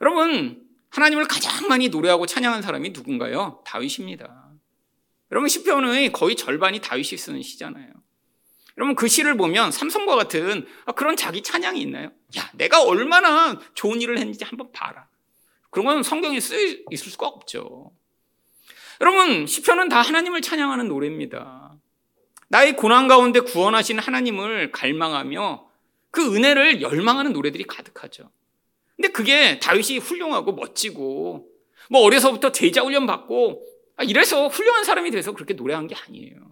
여러분, 0.00 0.66
하나님을 0.90 1.26
가장 1.28 1.68
많이 1.68 1.88
노래하고 1.88 2.26
찬양한 2.26 2.62
사람이 2.62 2.90
누군가요? 2.90 3.62
다윗입니다. 3.66 4.52
여러분, 5.30 5.48
시편의 5.48 6.12
거의 6.12 6.34
절반이 6.34 6.80
다윗이 6.80 7.18
쓰는 7.18 7.42
시잖아요. 7.42 7.92
여러분, 8.78 8.94
그 8.94 9.08
시를 9.08 9.36
보면 9.36 9.72
삼성과 9.72 10.14
같은 10.14 10.64
그런 10.94 11.16
자기 11.16 11.42
찬양이 11.42 11.80
있나요? 11.82 12.12
야, 12.38 12.48
내가 12.54 12.82
얼마나 12.84 13.58
좋은 13.74 14.00
일을 14.00 14.18
했는지 14.18 14.44
한번 14.44 14.70
봐라. 14.70 15.08
그런 15.70 15.84
건 15.84 16.02
성경에 16.04 16.38
쓰여 16.38 16.76
있을 16.90 17.10
수가 17.10 17.26
없죠. 17.26 17.90
여러분, 19.00 19.46
시편은 19.46 19.88
다 19.88 20.00
하나님을 20.00 20.42
찬양하는 20.42 20.86
노래입니다. 20.86 21.76
나의 22.48 22.76
고난 22.76 23.08
가운데 23.08 23.40
구원하신 23.40 23.98
하나님을 23.98 24.70
갈망하며 24.70 25.68
그 26.12 26.34
은혜를 26.34 26.80
열망하는 26.80 27.32
노래들이 27.32 27.64
가득하죠. 27.64 28.30
근데 28.96 29.08
그게 29.08 29.58
다윗이 29.58 29.98
훌륭하고 29.98 30.52
멋지고 30.52 31.48
뭐 31.90 32.02
어려서부터 32.02 32.52
제자 32.52 32.82
훈련 32.82 33.06
받고 33.06 33.62
아, 33.96 34.04
이래서 34.04 34.46
훌륭한 34.46 34.84
사람이 34.84 35.10
돼서 35.10 35.32
그렇게 35.32 35.54
노래한 35.54 35.88
게 35.88 35.96
아니에요. 35.96 36.47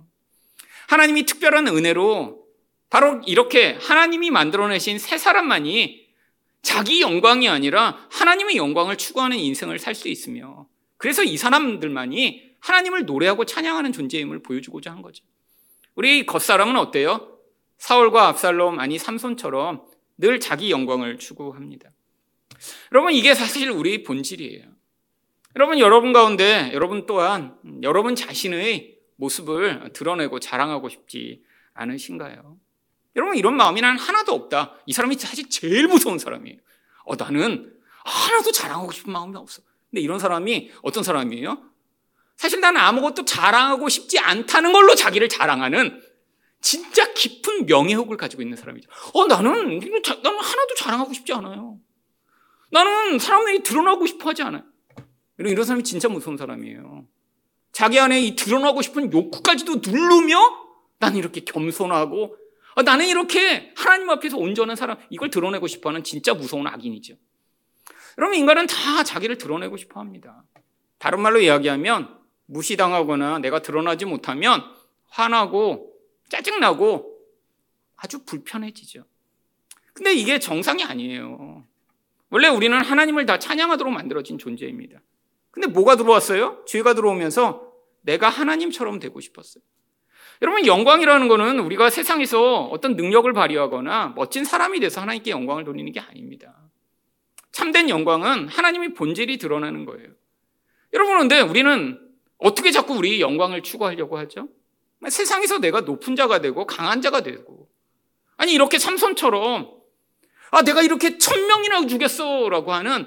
하나님이 0.88 1.24
특별한 1.24 1.68
은혜로 1.68 2.46
바로 2.90 3.20
이렇게 3.26 3.78
하나님이 3.80 4.30
만들어내신 4.30 4.98
새 4.98 5.18
사람만이 5.18 6.06
자기 6.62 7.00
영광이 7.00 7.48
아니라 7.48 8.08
하나님의 8.10 8.56
영광을 8.56 8.96
추구하는 8.96 9.38
인생을 9.38 9.78
살 9.78 9.94
수 9.94 10.08
있으며 10.08 10.66
그래서 10.96 11.22
이 11.22 11.36
사람들만이 11.36 12.56
하나님을 12.60 13.04
노래하고 13.04 13.44
찬양하는 13.44 13.92
존재임을 13.92 14.42
보여주고자 14.42 14.90
한 14.90 15.02
거죠. 15.02 15.24
우리 15.94 16.26
겉사람은 16.26 16.76
어때요? 16.76 17.38
사울과 17.78 18.28
압살롬 18.28 18.80
아니 18.80 18.98
삼손처럼 18.98 19.82
늘 20.18 20.40
자기 20.40 20.70
영광을 20.70 21.18
추구합니다. 21.18 21.90
여러분 22.92 23.12
이게 23.12 23.34
사실 23.34 23.70
우리 23.70 24.02
본질이에요. 24.02 24.64
여러분 25.56 25.78
여러분 25.78 26.12
가운데 26.12 26.70
여러분 26.72 27.06
또한 27.06 27.56
여러분 27.82 28.14
자신의 28.14 28.95
모습을 29.16 29.90
드러내고 29.92 30.40
자랑하고 30.40 30.88
싶지 30.88 31.42
않으신가요? 31.74 32.58
여러분 33.16 33.36
이런 33.36 33.56
마음이 33.56 33.80
난 33.80 33.98
하나도 33.98 34.32
없다. 34.32 34.74
이 34.86 34.92
사람이 34.92 35.16
사실 35.16 35.48
제일 35.48 35.88
무서운 35.88 36.18
사람이에요. 36.18 36.58
어, 37.04 37.16
나는 37.16 37.72
하나도 38.04 38.52
자랑하고 38.52 38.92
싶은 38.92 39.12
마음이 39.12 39.36
없어. 39.36 39.62
근데 39.90 40.02
이런 40.02 40.18
사람이 40.18 40.70
어떤 40.82 41.02
사람이에요? 41.02 41.70
사실 42.36 42.60
나는 42.60 42.80
아무것도 42.80 43.24
자랑하고 43.24 43.88
싶지 43.88 44.18
않다는 44.18 44.72
걸로 44.72 44.94
자기를 44.94 45.28
자랑하는 45.28 46.02
진짜 46.60 47.12
깊은 47.14 47.66
명예욕을 47.66 48.16
가지고 48.16 48.42
있는 48.42 48.56
사람이죠. 48.56 48.88
어, 49.14 49.26
나는, 49.26 49.78
나는 49.78 50.38
하나도 50.38 50.74
자랑하고 50.76 51.12
싶지 51.14 51.32
않아요. 51.32 51.78
나는 52.70 53.18
사람들이 53.18 53.62
드러나고 53.62 54.06
싶어 54.06 54.30
하지 54.30 54.42
않아요. 54.42 54.64
이런 55.38 55.64
사람이 55.64 55.84
진짜 55.84 56.08
무서운 56.08 56.36
사람이에요. 56.36 57.06
자기 57.76 58.00
안에 58.00 58.22
이 58.22 58.34
드러나고 58.34 58.80
싶은 58.80 59.12
욕구까지도 59.12 59.82
누르며 59.86 60.38
나는 60.98 61.18
이렇게 61.18 61.42
겸손하고 61.42 62.34
아, 62.74 62.80
나는 62.80 63.06
이렇게 63.06 63.70
하나님 63.76 64.08
앞에서 64.08 64.38
온전한 64.38 64.76
사람 64.76 64.96
이걸 65.10 65.28
드러내고 65.28 65.66
싶어하는 65.66 66.02
진짜 66.02 66.32
무서운 66.32 66.66
악인이죠. 66.66 67.16
여러분 68.16 68.38
인간은 68.38 68.66
다 68.66 69.04
자기를 69.04 69.36
드러내고 69.36 69.76
싶어 69.76 70.00
합니다. 70.00 70.42
다른 70.96 71.20
말로 71.20 71.38
이야기하면 71.38 72.18
무시당하거나 72.46 73.40
내가 73.40 73.60
드러나지 73.60 74.06
못하면 74.06 74.62
화나고 75.08 75.92
짜증나고 76.30 77.14
아주 77.96 78.24
불편해지죠. 78.24 79.04
근데 79.92 80.14
이게 80.14 80.38
정상이 80.38 80.82
아니에요. 80.82 81.66
원래 82.30 82.48
우리는 82.48 82.80
하나님을 82.80 83.26
다 83.26 83.38
찬양하도록 83.38 83.92
만들어진 83.92 84.38
존재입니다. 84.38 84.98
근데 85.50 85.68
뭐가 85.68 85.96
들어왔어요? 85.96 86.64
죄가 86.66 86.94
들어오면서 86.94 87.65
내가 88.06 88.28
하나님처럼 88.28 88.98
되고 88.98 89.20
싶었어요. 89.20 89.62
여러분, 90.42 90.66
영광이라는 90.66 91.28
거는 91.28 91.60
우리가 91.60 91.90
세상에서 91.90 92.64
어떤 92.64 92.96
능력을 92.96 93.30
발휘하거나 93.32 94.14
멋진 94.16 94.44
사람이 94.44 94.80
돼서 94.80 95.00
하나님께 95.00 95.30
영광을 95.30 95.64
돌리는 95.64 95.92
게 95.92 96.00
아닙니다. 96.00 96.54
참된 97.52 97.88
영광은 97.88 98.48
하나님의 98.48 98.94
본질이 98.94 99.38
드러나는 99.38 99.84
거예요. 99.84 100.08
여러분, 100.92 101.18
근데 101.18 101.40
우리는 101.40 101.98
어떻게 102.38 102.70
자꾸 102.70 102.94
우리 102.94 103.20
영광을 103.20 103.62
추구하려고 103.62 104.18
하죠? 104.18 104.48
세상에서 105.08 105.58
내가 105.58 105.82
높은 105.82 106.16
자가 106.16 106.40
되고 106.40 106.66
강한 106.66 107.00
자가 107.00 107.22
되고 107.22 107.68
아니 108.36 108.52
이렇게 108.52 108.78
삼손처럼 108.78 109.70
아 110.50 110.62
내가 110.62 110.82
이렇게 110.82 111.18
천 111.18 111.46
명이나 111.46 111.86
죽였어 111.86 112.48
라고 112.48 112.72
하는 112.72 113.06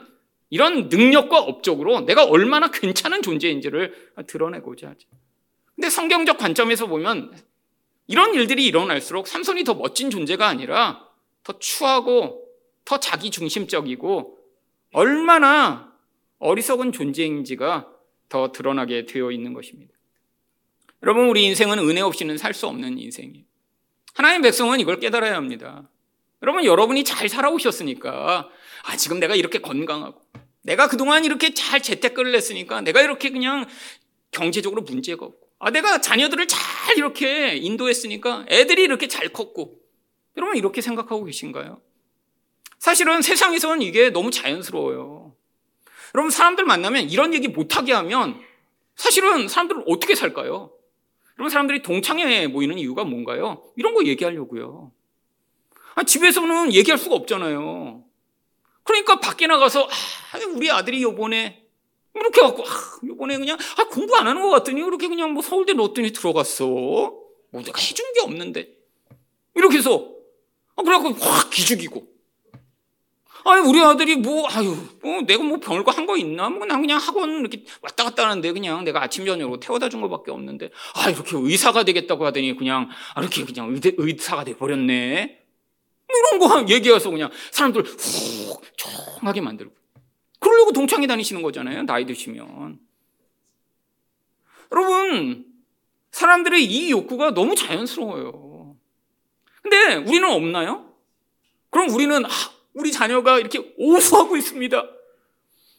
이런 0.49 0.89
능력과 0.89 1.39
업적으로 1.39 2.01
내가 2.01 2.25
얼마나 2.25 2.71
괜찮은 2.71 3.21
존재인지를 3.21 4.11
드러내고자 4.27 4.89
하죠. 4.89 5.07
근데 5.75 5.89
성경적 5.89 6.37
관점에서 6.37 6.87
보면 6.87 7.33
이런 8.07 8.33
일들이 8.33 8.65
일어날수록 8.65 9.27
삼손이 9.27 9.63
더 9.63 9.75
멋진 9.75 10.09
존재가 10.09 10.47
아니라 10.47 11.07
더 11.43 11.57
추하고 11.59 12.47
더 12.83 12.99
자기 12.99 13.29
중심적이고 13.29 14.37
얼마나 14.93 15.93
어리석은 16.39 16.91
존재인지가 16.91 17.87
더 18.29 18.51
드러나게 18.51 19.05
되어 19.05 19.31
있는 19.31 19.53
것입니다. 19.53 19.93
여러분, 21.03 21.29
우리 21.29 21.45
인생은 21.45 21.79
은혜 21.79 22.01
없이는 22.01 22.37
살 22.37 22.53
수 22.53 22.67
없는 22.67 22.97
인생이에요. 22.97 23.45
하나님 24.13 24.41
백성은 24.41 24.79
이걸 24.79 24.99
깨달아야 24.99 25.35
합니다. 25.35 25.89
여러분, 26.41 26.65
여러분이 26.65 27.03
잘 27.03 27.29
살아오셨으니까, 27.29 28.49
아, 28.83 28.97
지금 28.97 29.19
내가 29.19 29.35
이렇게 29.35 29.59
건강하고, 29.59 30.21
내가 30.61 30.87
그동안 30.87 31.25
이렇게 31.25 31.53
잘 31.53 31.81
재테크를 31.81 32.35
했으니까, 32.35 32.81
내가 32.81 33.01
이렇게 33.01 33.29
그냥 33.29 33.67
경제적으로 34.31 34.81
문제가 34.83 35.25
없고, 35.25 35.47
아, 35.59 35.71
내가 35.71 36.01
자녀들을 36.01 36.47
잘 36.47 36.97
이렇게 36.97 37.55
인도했으니까, 37.55 38.45
애들이 38.49 38.83
이렇게 38.83 39.07
잘 39.07 39.29
컸고, 39.29 39.79
여러분, 40.37 40.57
이렇게 40.57 40.81
생각하고 40.81 41.23
계신가요? 41.25 41.81
사실은 42.79 43.21
세상에서는 43.21 43.81
이게 43.81 44.09
너무 44.09 44.31
자연스러워요. 44.31 45.35
여러분 46.15 46.31
사람들 46.31 46.65
만나면 46.65 47.09
이런 47.09 47.33
얘기 47.33 47.47
못하게 47.47 47.93
하면 47.93 48.39
사실은 48.95 49.47
사람들은 49.47 49.83
어떻게 49.87 50.15
살까요? 50.15 50.71
여러분 51.37 51.49
사람들이 51.49 51.83
동창회에 51.83 52.47
모이는 52.47 52.77
이유가 52.79 53.03
뭔가요? 53.03 53.63
이런 53.75 53.93
거 53.93 54.03
얘기하려고요. 54.05 54.91
아, 55.95 56.03
집에서는 56.03 56.73
얘기할 56.73 56.97
수가 56.97 57.15
없잖아요. 57.15 58.03
그러니까 58.89 59.19
밖에 59.19 59.45
나가서 59.45 59.83
아, 59.83 60.37
우리 60.55 60.71
아들이 60.71 61.03
요번에 61.03 61.63
이렇게 62.15 62.41
갖고 62.41 62.63
아, 62.63 62.99
요번에 63.05 63.37
그냥 63.37 63.55
아, 63.77 63.83
공부 63.85 64.15
안 64.17 64.27
하는 64.27 64.41
것 64.41 64.49
같더니 64.49 64.81
이렇게 64.81 65.07
그냥 65.07 65.31
뭐 65.33 65.43
서울대 65.43 65.73
넣었더니 65.73 66.11
들어갔어. 66.11 66.65
뭐 66.65 67.61
내가 67.63 67.79
해준 67.79 68.11
게 68.13 68.21
없는데. 68.21 68.67
이렇게 69.55 69.77
해서 69.77 70.09
아, 70.75 70.81
그래갖고 70.81 71.13
확 71.23 71.51
기죽이고. 71.51 72.07
아니 73.45 73.61
우리 73.67 73.79
아들이 73.79 74.15
뭐 74.17 74.47
아유 74.49 74.75
뭐 75.01 75.21
내가 75.21 75.41
뭐 75.43 75.59
병을 75.59 75.83
한거 75.87 76.17
있나? 76.17 76.49
뭐 76.49 76.65
난 76.65 76.81
그냥 76.81 76.97
학원 76.99 77.39
이렇게 77.39 77.63
왔다 77.81 78.03
갔다 78.03 78.27
하는데 78.27 78.51
그냥 78.51 78.83
내가 78.83 79.01
아침 79.01 79.25
저녁으로 79.25 79.59
태워다 79.59 79.89
준 79.89 80.01
거밖에 80.01 80.31
없는데. 80.31 80.71
아 80.95 81.09
이렇게 81.11 81.37
의사가 81.37 81.83
되겠다고 81.83 82.25
하더니 82.25 82.55
그냥 82.55 82.89
아, 83.13 83.21
이렇게 83.21 83.45
그냥 83.45 83.71
의대, 83.71 83.93
의사가 83.97 84.43
돼 84.45 84.57
버렸네 84.57 85.39
이런 86.09 86.39
거 86.39 86.65
얘기해서 86.73 87.09
그냥 87.09 87.29
사람들 87.51 87.83
훅 87.83 88.61
조용하게 88.77 89.41
만들고 89.41 89.73
그러려고 90.39 90.71
동창회 90.71 91.07
다니시는 91.07 91.41
거잖아요 91.41 91.83
나이 91.83 92.05
드시면 92.05 92.79
여러분 94.71 95.45
사람들의 96.11 96.63
이 96.63 96.91
욕구가 96.91 97.33
너무 97.33 97.55
자연스러워요 97.55 98.49
근데 99.61 99.95
우리는 99.95 100.27
없나요? 100.29 100.89
그럼 101.69 101.89
우리는 101.89 102.25
아, 102.25 102.29
우리 102.73 102.91
자녀가 102.91 103.39
이렇게 103.39 103.73
오수하고 103.77 104.37
있습니다. 104.37 104.83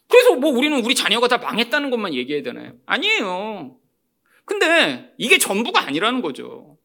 그래서 0.08 0.34
뭐 0.36 0.50
우리는 0.50 0.84
우리 0.84 0.94
자녀가 0.94 1.28
다 1.28 1.38
망했다는 1.38 1.90
것만 1.90 2.14
얘기해야 2.14 2.42
되나요? 2.42 2.72
아니에요. 2.86 3.76
근데 4.44 5.12
이게 5.18 5.38
전부가 5.38 5.82
아니라는 5.82 6.22
거죠. 6.22 6.78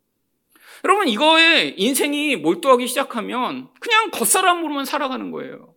여러분, 0.85 1.07
이거에 1.07 1.73
인생이 1.77 2.35
몰두하기 2.35 2.85
시작하면 2.85 3.69
그냥 3.79 4.11
겉사람으로만 4.11 4.85
살아가는 4.85 5.31
거예요. 5.31 5.73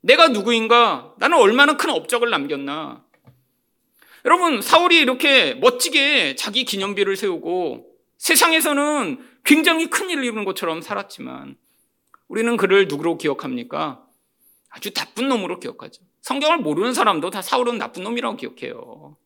내가 0.00 0.28
누구인가? 0.28 1.12
나는 1.18 1.36
얼마나 1.36 1.76
큰 1.76 1.90
업적을 1.90 2.30
남겼나? 2.30 3.04
여러분, 4.24 4.62
사울이 4.62 4.98
이렇게 4.98 5.52
멋지게 5.56 6.36
자기 6.36 6.64
기념비를 6.64 7.16
세우고 7.16 7.90
세상에서는 8.16 9.22
굉장히 9.44 9.90
큰 9.90 10.08
일을 10.08 10.24
이루는 10.24 10.46
것처럼 10.46 10.80
살았지만 10.80 11.58
우리는 12.28 12.56
그를 12.56 12.88
누구로 12.88 13.18
기억합니까? 13.18 14.02
아주 14.70 14.90
나쁜 14.94 15.28
놈으로 15.28 15.60
기억하죠. 15.60 16.02
성경을 16.22 16.58
모르는 16.58 16.94
사람도 16.94 17.28
다 17.28 17.42
사울은 17.42 17.76
나쁜 17.76 18.04
놈이라고 18.04 18.38
기억해요. 18.38 19.18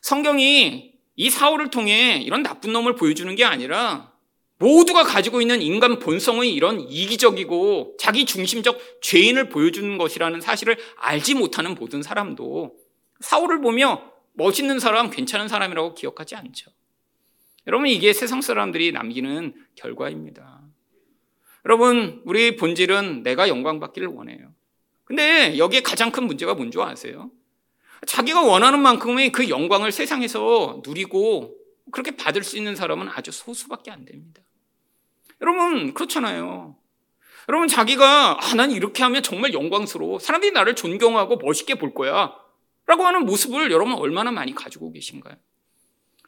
성경이 0.00 0.94
이 1.14 1.30
사울을 1.30 1.70
통해 1.70 2.20
이런 2.24 2.42
나쁜 2.42 2.72
놈을 2.72 2.96
보여주는 2.96 3.32
게 3.36 3.44
아니라 3.44 4.11
모두가 4.62 5.02
가지고 5.02 5.40
있는 5.40 5.60
인간 5.60 5.98
본성의 5.98 6.54
이런 6.54 6.80
이기적이고 6.80 7.96
자기 7.98 8.24
중심적 8.24 8.78
죄인을 9.02 9.48
보여주는 9.48 9.98
것이라는 9.98 10.40
사실을 10.40 10.78
알지 10.98 11.34
못하는 11.34 11.74
모든 11.74 12.00
사람도 12.00 12.76
사울을 13.18 13.60
보며 13.60 14.12
멋있는 14.34 14.78
사람, 14.78 15.10
괜찮은 15.10 15.48
사람이라고 15.48 15.94
기억하지 15.94 16.36
않죠. 16.36 16.70
여러분, 17.66 17.88
이게 17.88 18.12
세상 18.12 18.40
사람들이 18.40 18.92
남기는 18.92 19.52
결과입니다. 19.74 20.62
여러분, 21.66 22.22
우리 22.24 22.56
본질은 22.56 23.24
내가 23.24 23.48
영광 23.48 23.80
받기를 23.80 24.08
원해요. 24.08 24.54
근데 25.04 25.58
여기에 25.58 25.82
가장 25.82 26.12
큰 26.12 26.24
문제가 26.24 26.54
뭔지 26.54 26.78
아세요? 26.80 27.32
자기가 28.06 28.42
원하는 28.42 28.80
만큼의 28.80 29.32
그 29.32 29.48
영광을 29.48 29.90
세상에서 29.90 30.82
누리고 30.86 31.56
그렇게 31.90 32.16
받을 32.16 32.44
수 32.44 32.56
있는 32.56 32.76
사람은 32.76 33.08
아주 33.08 33.32
소수밖에 33.32 33.90
안 33.90 34.04
됩니다. 34.04 34.42
여러분, 35.42 35.92
그렇잖아요. 35.94 36.76
여러분, 37.48 37.68
자기가, 37.68 38.38
아, 38.40 38.54
난 38.54 38.70
이렇게 38.70 39.02
하면 39.02 39.22
정말 39.22 39.52
영광스러워. 39.52 40.18
사람들이 40.18 40.52
나를 40.52 40.74
존경하고 40.74 41.36
멋있게 41.36 41.74
볼 41.74 41.92
거야. 41.92 42.32
라고 42.86 43.04
하는 43.04 43.24
모습을 43.24 43.70
여러분 43.70 43.94
얼마나 43.94 44.30
많이 44.32 44.54
가지고 44.54 44.92
계신가요? 44.92 45.36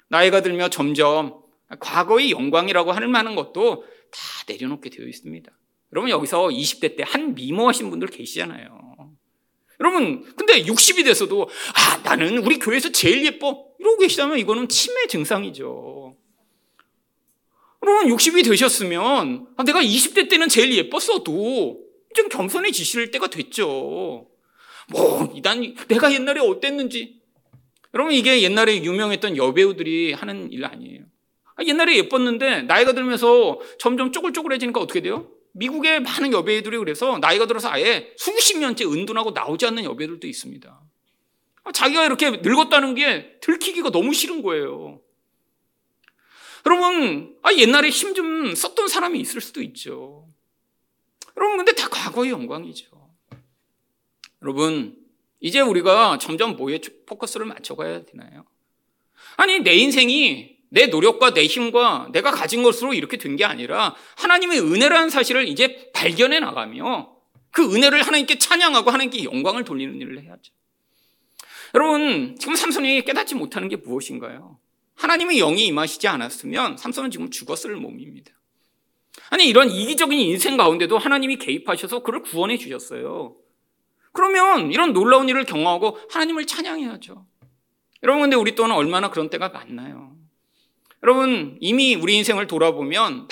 나이가 0.09 0.41
들며 0.41 0.69
점점 0.69 1.41
과거의 1.81 2.31
영광이라고 2.31 2.93
할 2.93 3.09
만한 3.09 3.35
것도 3.35 3.85
다 4.11 4.21
내려놓게 4.49 4.91
되어 4.91 5.07
있습니다. 5.07 5.51
여러분 5.93 6.11
여기서 6.11 6.49
20대 6.49 6.97
때 6.97 7.03
한 7.03 7.35
미모하신 7.35 7.91
분들 7.91 8.09
계시잖아요. 8.09 8.79
여러분 9.81 10.23
근데 10.37 10.63
60이 10.63 11.05
돼서도 11.05 11.49
아 11.75 11.99
나는 12.05 12.39
우리 12.39 12.59
교회에서 12.59 12.93
제일 12.93 13.27
예뻐 13.27 13.67
이러고 13.81 13.99
계시다면 13.99 14.39
이거는 14.39 14.69
치매 14.69 15.07
증상이죠. 15.09 16.17
여러분 17.87 18.09
60이 18.09 18.45
되셨으면 18.45 19.47
아, 19.57 19.65
내가 19.65 19.83
20대 19.83 20.31
때는 20.31 20.49
제일 20.49 20.75
예뻤어도 20.75 21.81
좀 22.15 22.29
겸손해지실 22.31 23.11
때가 23.11 23.27
됐죠. 23.27 24.27
뭐, 24.89 25.33
이단, 25.35 25.75
내가 25.89 26.13
옛날에 26.13 26.41
어땠는지. 26.41 27.21
여러분, 27.93 28.13
이게 28.15 28.43
옛날에 28.43 28.83
유명했던 28.83 29.37
여배우들이 29.37 30.13
하는 30.15 30.51
일 30.51 30.65
아니에요. 30.65 31.03
아, 31.57 31.65
옛날에 31.65 31.97
예뻤는데, 31.99 32.63
나이가 32.63 32.93
들면서 32.93 33.61
점점 33.79 34.13
쪼글쪼글해지니까 34.13 34.81
어떻게 34.81 35.01
돼요? 35.01 35.31
미국의 35.53 36.01
많은 36.01 36.33
여배우들이 36.33 36.79
그래서 36.79 37.19
나이가 37.19 37.47
들어서 37.47 37.69
아예 37.69 38.13
수십 38.17 38.59
년째 38.59 38.85
은둔하고 38.87 39.31
나오지 39.31 39.67
않는 39.67 39.85
여배우들도 39.85 40.27
있습니다. 40.27 40.81
아, 41.65 41.73
자기가 41.73 42.05
이렇게 42.07 42.31
늙었다는 42.31 42.95
게 42.95 43.39
들키기가 43.41 43.91
너무 43.91 44.13
싫은 44.13 44.43
거예요. 44.43 45.01
여러분, 46.67 47.37
아, 47.43 47.53
옛날에 47.53 47.91
힘 47.91 48.15
좀 48.15 48.55
썼던 48.55 48.89
사람이 48.89 49.21
있을 49.21 49.41
수도 49.41 49.61
있죠. 49.63 50.27
여러분, 51.37 51.57
근데 51.59 51.73
다 51.73 51.89
과거의 51.89 52.31
영광이죠. 52.31 52.87
여러분, 54.43 54.97
이제 55.41 55.61
우리가 55.61 56.19
점점 56.19 56.57
뭐에 56.57 56.81
포커스를 57.07 57.47
맞춰가야 57.47 58.05
되나요? 58.05 58.45
아니, 59.37 59.59
내 59.61 59.75
인생이 59.75 60.55
내 60.71 60.87
노력과 60.87 61.35
내 61.35 61.45
힘과 61.47 62.09
내가 62.13 62.31
가진 62.31 62.63
것으로 62.63 62.95
이렇게 62.95 63.17
된 63.17 63.37
게 63.37 63.45
아니라 63.45 63.95
하나님의 64.17 64.61
은혜라는 64.61 65.11
사실을 65.11 65.47
이제 65.49 65.91
발견해 65.93 66.41
나가며 66.41 67.15
그 67.51 67.75
은혜를 67.75 68.03
하나님께 68.03 68.39
찬양하고 68.39 68.91
하나님께 68.91 69.25
영광을 69.25 69.65
돌리는 69.65 70.01
일을 70.01 70.23
해야죠. 70.23 70.53
여러분, 71.75 72.37
지금 72.39 72.55
삼손이 72.57 73.03
깨닫지 73.03 73.35
못하는 73.35 73.69
게 73.69 73.77
무엇인가요? 73.77 74.59
하나님의 74.97 75.39
영이 75.39 75.67
임하시지 75.67 76.07
않았으면 76.09 76.77
삼손은 76.77 77.11
지금 77.11 77.31
죽었을 77.31 77.77
몸입니다. 77.77 78.33
아니, 79.31 79.47
이런 79.47 79.71
이기적인 79.71 80.19
인생 80.19 80.57
가운데도 80.57 80.99
하나님이 80.99 81.37
개입하셔서 81.37 82.03
그를 82.03 82.23
구원해 82.23 82.57
주셨어요. 82.59 83.37
그러면 84.13 84.73
이런 84.73 84.93
놀라운 84.93 85.29
일을 85.29 85.45
경험하고 85.45 85.99
하나님을 86.11 86.47
찬양해야죠. 86.47 87.27
여러분, 88.03 88.23
근데 88.23 88.37
우리 88.37 88.55
또한 88.55 88.73
얼마나 88.73 89.11
그런 89.11 89.31
때가 89.31 89.49
많나요? 89.49 90.17
여러분, 91.03 91.59
이미 91.61 91.95
우리 91.95 92.17
인생을 92.17 92.47
돌아보면 92.47 93.29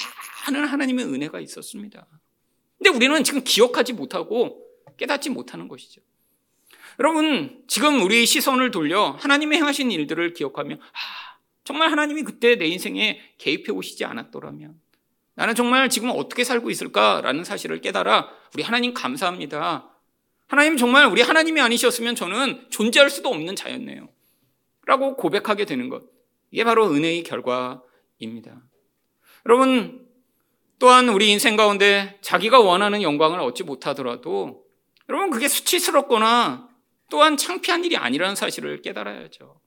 많은 0.46 0.66
하나님의 0.66 1.04
은혜가 1.04 1.40
있었습니다. 1.40 2.06
근데 2.78 2.90
우리는 2.90 3.22
지금 3.22 3.44
기억하지 3.44 3.92
못하고 3.92 4.66
깨닫지 4.96 5.30
못하는 5.30 5.68
것이죠. 5.68 6.00
여러분, 6.98 7.62
지금 7.68 8.02
우리 8.02 8.26
시선을 8.26 8.70
돌려 8.70 9.16
하나님의 9.20 9.58
행하신 9.58 9.90
일들을 9.90 10.34
기억하며, 10.34 10.74
아, 10.74 11.31
정말 11.64 11.90
하나님이 11.90 12.22
그때 12.22 12.56
내 12.56 12.66
인생에 12.66 13.20
개입해 13.38 13.72
오시지 13.72 14.04
않았더라면, 14.04 14.80
나는 15.34 15.54
정말 15.54 15.88
지금 15.88 16.10
어떻게 16.10 16.44
살고 16.44 16.70
있을까라는 16.70 17.44
사실을 17.44 17.80
깨달아, 17.80 18.28
우리 18.54 18.62
하나님 18.62 18.92
감사합니다. 18.92 19.88
하나님 20.46 20.76
정말 20.76 21.06
우리 21.06 21.22
하나님이 21.22 21.60
아니셨으면 21.62 22.14
저는 22.14 22.66
존재할 22.68 23.08
수도 23.08 23.30
없는 23.30 23.56
자였네요. 23.56 24.08
라고 24.84 25.16
고백하게 25.16 25.64
되는 25.64 25.88
것. 25.88 26.02
이게 26.50 26.64
바로 26.64 26.90
은혜의 26.90 27.22
결과입니다. 27.22 28.62
여러분, 29.46 30.06
또한 30.78 31.08
우리 31.08 31.30
인생 31.30 31.56
가운데 31.56 32.18
자기가 32.20 32.60
원하는 32.60 33.00
영광을 33.00 33.40
얻지 33.40 33.62
못하더라도 33.62 34.64
여러분, 35.08 35.30
그게 35.30 35.48
수치스럽거나 35.48 36.68
또한 37.08 37.36
창피한 37.36 37.84
일이 37.84 37.96
아니라는 37.96 38.34
사실을 38.34 38.82
깨달아야죠. 38.82 39.61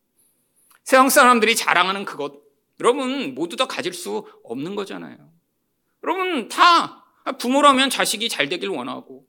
세상 0.85 1.09
사람들이 1.09 1.55
자랑하는 1.55 2.05
그것, 2.05 2.35
여러분 2.79 3.35
모두 3.35 3.57
다 3.57 3.65
가질 3.65 3.93
수 3.93 4.25
없는 4.43 4.75
거잖아요. 4.75 5.17
여러분 6.03 6.47
다 6.47 7.05
부모라면 7.39 7.89
자식이 7.89 8.29
잘 8.29 8.47
되길 8.47 8.69
원하고 8.69 9.27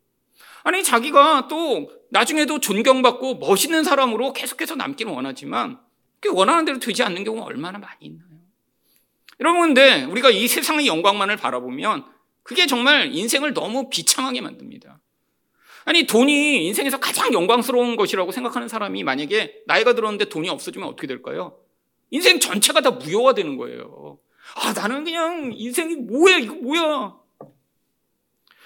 아니, 0.66 0.82
자기가 0.82 1.46
또 1.46 1.92
나중에도 2.10 2.58
존경받고 2.58 3.36
멋있는 3.36 3.84
사람으로 3.84 4.32
계속해서 4.32 4.74
남기는 4.74 5.12
원하지만 5.12 5.78
그 6.18 6.28
원하는 6.32 6.64
대로 6.64 6.80
되지 6.80 7.04
않는 7.04 7.22
경우가 7.22 7.46
얼마나 7.46 7.78
많이 7.78 8.06
있나요? 8.06 8.26
여러분, 9.38 9.74
근데 9.74 10.02
우리가 10.02 10.30
이 10.30 10.48
세상의 10.48 10.88
영광만을 10.88 11.36
바라보면 11.36 12.04
그게 12.42 12.66
정말 12.66 13.14
인생을 13.14 13.54
너무 13.54 13.88
비참하게 13.90 14.40
만듭니다. 14.40 14.95
아니, 15.86 16.04
돈이 16.04 16.66
인생에서 16.66 16.98
가장 16.98 17.32
영광스러운 17.32 17.94
것이라고 17.96 18.32
생각하는 18.32 18.66
사람이 18.66 19.04
만약에 19.04 19.62
나이가 19.66 19.94
들었는데 19.94 20.26
돈이 20.26 20.48
없어지면 20.48 20.88
어떻게 20.88 21.06
될까요? 21.06 21.58
인생 22.10 22.40
전체가 22.40 22.80
다 22.80 22.90
무효화되는 22.90 23.56
거예요. 23.56 24.18
아, 24.56 24.72
나는 24.72 25.04
그냥 25.04 25.52
인생이 25.54 25.94
뭐야, 25.94 26.38
이거 26.38 26.54
뭐야. 26.56 27.14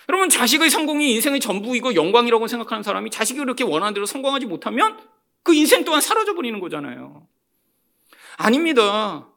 여러분 0.09 0.30
자식의 0.30 0.70
성공이 0.70 1.12
인생의 1.12 1.40
전부이고 1.40 1.94
영광이라고 1.94 2.48
생각하는 2.48 2.83
사람이 2.83 3.11
자식이 3.11 3.38
그렇게 3.38 3.64
원하는 3.64 3.94
대로 3.94 4.06
성공하지 4.06 4.46
못하면 4.46 4.98
그 5.42 5.54
인생 5.54 5.85
또한 5.85 6.00
사라져 6.00 6.35
버리는 6.35 6.59
거잖아요. 6.59 7.28
아닙니다. 8.38 9.28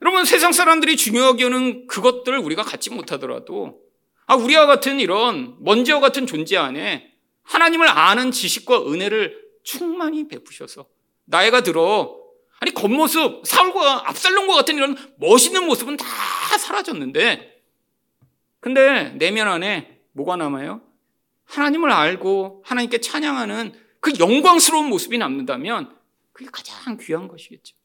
여러분 0.00 0.24
세상 0.24 0.50
사람들이 0.50 0.96
중요하게 0.96 1.44
여는 1.44 1.86
그것들을 1.86 2.38
우리가 2.38 2.62
갖지 2.62 2.90
못하더라도 2.90 3.80
아 4.26 4.34
우리와 4.34 4.66
같은 4.66 5.00
이런 5.00 5.56
먼지와 5.60 6.00
같은 6.00 6.26
존재 6.26 6.56
안에 6.56 7.12
하나님을 7.42 7.88
아는 7.88 8.30
지식과 8.30 8.86
은혜를 8.90 9.40
충만히 9.64 10.28
베푸셔서 10.28 10.86
나이가 11.24 11.62
들어 11.62 12.18
아니 12.60 12.72
겉모습 12.72 13.46
사울과 13.46 14.08
압살롬과 14.08 14.54
같은 14.54 14.76
이런 14.76 14.96
멋있는 15.16 15.66
모습은 15.66 15.96
다 15.96 16.06
사라졌는데 16.58 17.62
근데 18.60 19.10
내면 19.18 19.48
안에 19.48 20.00
뭐가 20.12 20.36
남아요? 20.36 20.80
하나님을 21.44 21.90
알고 21.90 22.62
하나님께 22.64 22.98
찬양하는 22.98 23.74
그 24.00 24.12
영광스러운 24.18 24.86
모습이 24.86 25.18
남는다면 25.18 25.96
그게 26.32 26.48
가장 26.50 26.96
귀한 26.98 27.28
것이겠죠. 27.28 27.76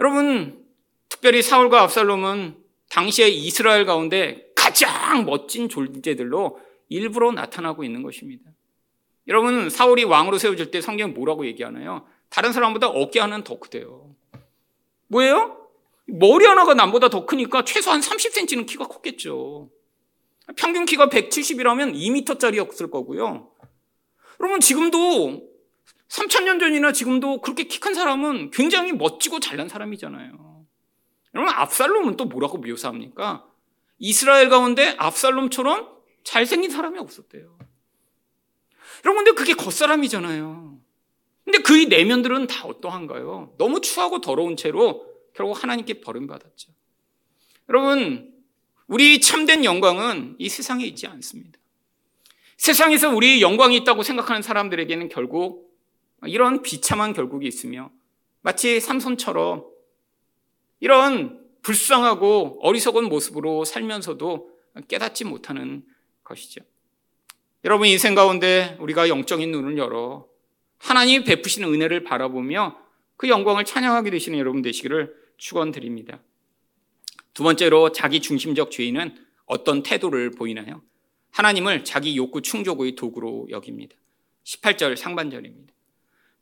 여러분, 0.00 0.64
특별히 1.08 1.42
사울과 1.42 1.82
압살롬은 1.82 2.56
당시의 2.90 3.36
이스라엘 3.38 3.86
가운데 3.86 4.46
가장 4.74 5.24
멋진 5.24 5.68
존재들로 5.68 6.58
일부러 6.88 7.30
나타나고 7.30 7.84
있는 7.84 8.02
것입니다. 8.02 8.50
여러분 9.28 9.70
사울이 9.70 10.02
왕으로 10.04 10.36
세워질 10.36 10.72
때 10.72 10.80
성경 10.80 11.14
뭐라고 11.14 11.46
얘기하나요? 11.46 12.06
다른 12.28 12.52
사람보다 12.52 12.88
어깨 12.88 13.20
하나는 13.20 13.44
더 13.44 13.58
크대요. 13.60 14.14
뭐예요? 15.06 15.68
머리 16.06 16.44
하나가 16.44 16.74
남보다 16.74 17.08
더 17.08 17.24
크니까 17.24 17.64
최소한 17.64 18.00
30cm는 18.00 18.66
키가 18.66 18.88
컸겠죠. 18.88 19.70
평균 20.56 20.84
키가 20.84 21.08
170이라면 21.08 21.94
2m짜리였을 21.94 22.90
거고요. 22.90 23.50
여러분 24.40 24.60
지금도 24.60 25.48
3천년 26.08 26.58
전이나 26.60 26.92
지금도 26.92 27.40
그렇게 27.40 27.64
키 27.64 27.78
큰 27.78 27.94
사람은 27.94 28.50
굉장히 28.50 28.92
멋지고 28.92 29.40
잘난 29.40 29.68
사람이잖아요. 29.68 30.66
여러분 31.34 31.54
압살롬은 31.54 32.16
또 32.16 32.24
뭐라고 32.26 32.58
묘사합니까? 32.58 33.46
이스라엘 33.98 34.48
가운데 34.48 34.94
압살롬처럼 34.98 35.94
잘생긴 36.24 36.70
사람이 36.70 36.98
없었대요. 36.98 37.58
여러분 39.04 39.24
근데 39.24 39.32
그게 39.32 39.54
겉사람이잖아요. 39.54 40.80
근데 41.44 41.58
그의 41.58 41.86
내면들은 41.86 42.46
다 42.46 42.66
어떠한가요? 42.66 43.54
너무 43.58 43.80
추하고 43.80 44.20
더러운 44.20 44.56
채로 44.56 45.06
결국 45.34 45.62
하나님께 45.62 46.00
버림받았죠. 46.00 46.72
여러분 47.68 48.32
우리 48.86 49.20
참된 49.20 49.64
영광은 49.64 50.36
이 50.38 50.48
세상에 50.48 50.84
있지 50.84 51.06
않습니다. 51.06 51.58
세상에서 52.56 53.10
우리 53.10 53.42
영광이 53.42 53.76
있다고 53.78 54.02
생각하는 54.02 54.42
사람들에게는 54.42 55.08
결국 55.08 55.74
이런 56.26 56.62
비참한 56.62 57.12
결국이 57.12 57.46
있으며 57.46 57.90
마치 58.40 58.80
삼손처럼 58.80 59.66
이런 60.80 61.43
불쌍하고 61.64 62.58
어리석은 62.60 63.08
모습으로 63.08 63.64
살면서도 63.64 64.50
깨닫지 64.86 65.24
못하는 65.24 65.84
것이죠. 66.22 66.60
여러분 67.64 67.88
인생 67.88 68.14
가운데 68.14 68.76
우리가 68.80 69.08
영적인 69.08 69.50
눈을 69.50 69.78
열어 69.78 70.28
하나님 70.78 71.24
베푸시는 71.24 71.72
은혜를 71.72 72.04
바라보며 72.04 72.78
그 73.16 73.28
영광을 73.28 73.64
찬양하게 73.64 74.10
되시는 74.10 74.38
여러분 74.38 74.60
되시기를 74.60 75.14
축원드립니다. 75.38 76.20
두 77.32 77.42
번째로 77.42 77.92
자기 77.92 78.20
중심적 78.20 78.70
죄인은 78.70 79.16
어떤 79.46 79.82
태도를 79.82 80.32
보이나요? 80.32 80.82
하나님을 81.30 81.84
자기 81.84 82.16
욕구 82.16 82.42
충족의 82.42 82.94
도구로 82.94 83.48
여깁니다. 83.50 83.96
18절 84.44 84.96
상반절입니다. 84.96 85.72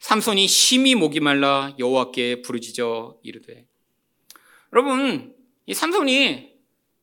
삼손이 0.00 0.48
심히 0.48 0.96
목이 0.96 1.20
말라 1.20 1.74
여호와께 1.78 2.42
부르짖어 2.42 3.18
이르되 3.22 3.66
여러분 4.72 5.35
이 5.66 5.74
삼손이 5.74 6.52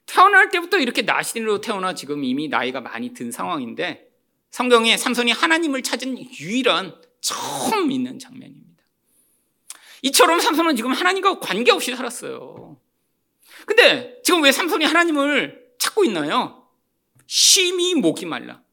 태어날 0.05 0.49
때부터 0.49 0.79
이렇게 0.79 1.03
나신으로 1.03 1.62
태어나 1.62 1.93
지금 1.93 2.23
이미 2.23 2.47
나이가 2.47 2.82
많이 2.82 3.13
든 3.13 3.32
상황인데 3.32 4.10
성경에 4.49 4.97
삼손이 4.97 5.32
하나님을 5.32 5.84
찾은 5.84 6.17
유일한 6.39 6.99
처음 7.21 7.91
있는 7.91 8.17
장면입니다. 8.17 8.84
이처럼 10.01 10.39
삼손은 10.39 10.75
지금 10.75 10.91
하나님과 10.93 11.39
관계없이 11.39 11.95
살았어요. 11.95 12.79
근데 13.65 14.19
지금 14.23 14.41
왜 14.41 14.51
삼손이 14.51 14.86
하나님을 14.86 15.73
찾고 15.77 16.05
있나요? 16.05 16.67
심히 17.27 17.93
목이 17.93 18.25
말라. 18.25 18.63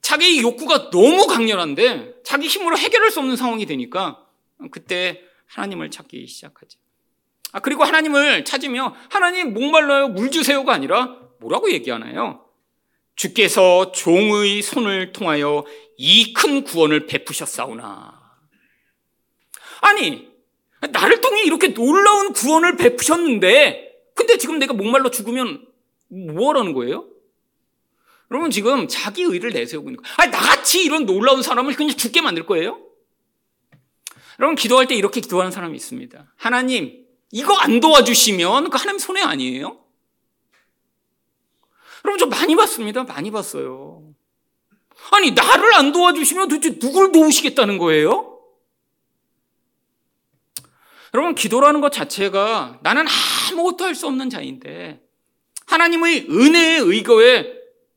자기 0.00 0.40
욕구가 0.40 0.90
너무 0.90 1.26
강렬한데 1.26 2.22
자기 2.24 2.48
힘으로 2.48 2.76
해결할 2.76 3.10
수 3.10 3.20
없는 3.20 3.36
상황이 3.36 3.66
되니까 3.66 4.26
그때 4.72 5.22
하나님을 5.46 5.90
찾기 5.90 6.26
시작하죠. 6.26 6.78
아, 7.52 7.60
그리고 7.60 7.84
하나님을 7.84 8.44
찾으며 8.44 8.94
하나님 9.08 9.54
목말라요 9.54 10.08
물 10.08 10.30
주세요가 10.30 10.72
아니라 10.74 11.16
뭐라고 11.40 11.70
얘기하나요? 11.70 12.44
주께서 13.16 13.90
종의 13.92 14.62
손을 14.62 15.12
통하여 15.12 15.64
이 15.96 16.32
큰 16.32 16.62
구원을 16.62 17.06
베푸셨사오나. 17.06 18.18
아니, 19.80 20.28
나를 20.92 21.20
통해 21.20 21.42
이렇게 21.42 21.74
놀라운 21.74 22.32
구원을 22.32 22.76
베푸셨는데, 22.76 23.92
근데 24.14 24.38
지금 24.38 24.58
내가 24.58 24.72
목말라 24.74 25.10
죽으면 25.10 25.66
뭐하라는 26.08 26.72
거예요? 26.74 27.08
여러분 28.30 28.50
지금 28.50 28.86
자기 28.88 29.22
의를 29.22 29.50
내세우고 29.50 29.88
있는 29.90 30.02
거예요. 30.02 30.14
아니, 30.18 30.30
나같이 30.30 30.84
이런 30.84 31.06
놀라운 31.06 31.42
사람을 31.42 31.74
그냥 31.74 31.96
죽게 31.96 32.20
만들 32.20 32.46
거예요? 32.46 32.80
여러분 34.38 34.54
기도할 34.54 34.86
때 34.86 34.94
이렇게 34.94 35.20
기도하는 35.20 35.50
사람이 35.50 35.74
있습니다. 35.76 36.32
하나님, 36.36 37.04
이거 37.30 37.54
안 37.56 37.80
도와주시면 37.80 38.70
그 38.70 38.78
하나님 38.78 38.98
손해 38.98 39.22
아니에요? 39.22 39.78
여러분 42.04 42.18
저 42.18 42.26
많이 42.26 42.56
봤습니다. 42.56 43.04
많이 43.04 43.30
봤어요. 43.30 44.02
아니 45.10 45.30
나를 45.32 45.74
안 45.74 45.92
도와주시면 45.92 46.48
도대체 46.48 46.78
누굴 46.78 47.12
도우시겠다는 47.12 47.78
거예요? 47.78 48.38
여러분 51.14 51.34
기도라는 51.34 51.80
것 51.80 51.90
자체가 51.92 52.80
나는 52.82 53.06
아무것도 53.50 53.84
할 53.84 53.94
수 53.94 54.06
없는 54.06 54.30
자인데 54.30 55.02
하나님의 55.66 56.26
은혜의 56.30 56.80
의거에 56.80 57.52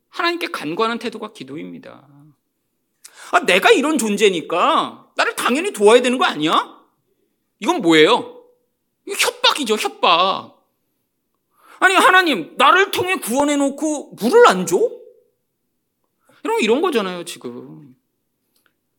하나님께 0.09 0.47
간구하는 0.47 0.99
태도가 0.99 1.31
기도입니다. 1.33 2.07
아, 3.31 3.39
내가 3.45 3.71
이런 3.71 3.97
존재니까 3.97 5.09
나를 5.15 5.35
당연히 5.35 5.71
도와야 5.71 6.01
되는 6.01 6.17
거 6.17 6.25
아니야? 6.25 6.81
이건 7.59 7.81
뭐예요? 7.81 8.40
협박이죠, 9.07 9.75
협박. 9.75 10.57
아니, 11.79 11.95
하나님, 11.95 12.55
나를 12.57 12.91
통해 12.91 13.15
구원해 13.15 13.55
놓고 13.55 14.15
물을 14.19 14.47
안 14.47 14.65
줘? 14.65 14.77
여러분, 16.45 16.63
이런 16.63 16.81
거잖아요, 16.81 17.25
지금. 17.25 17.95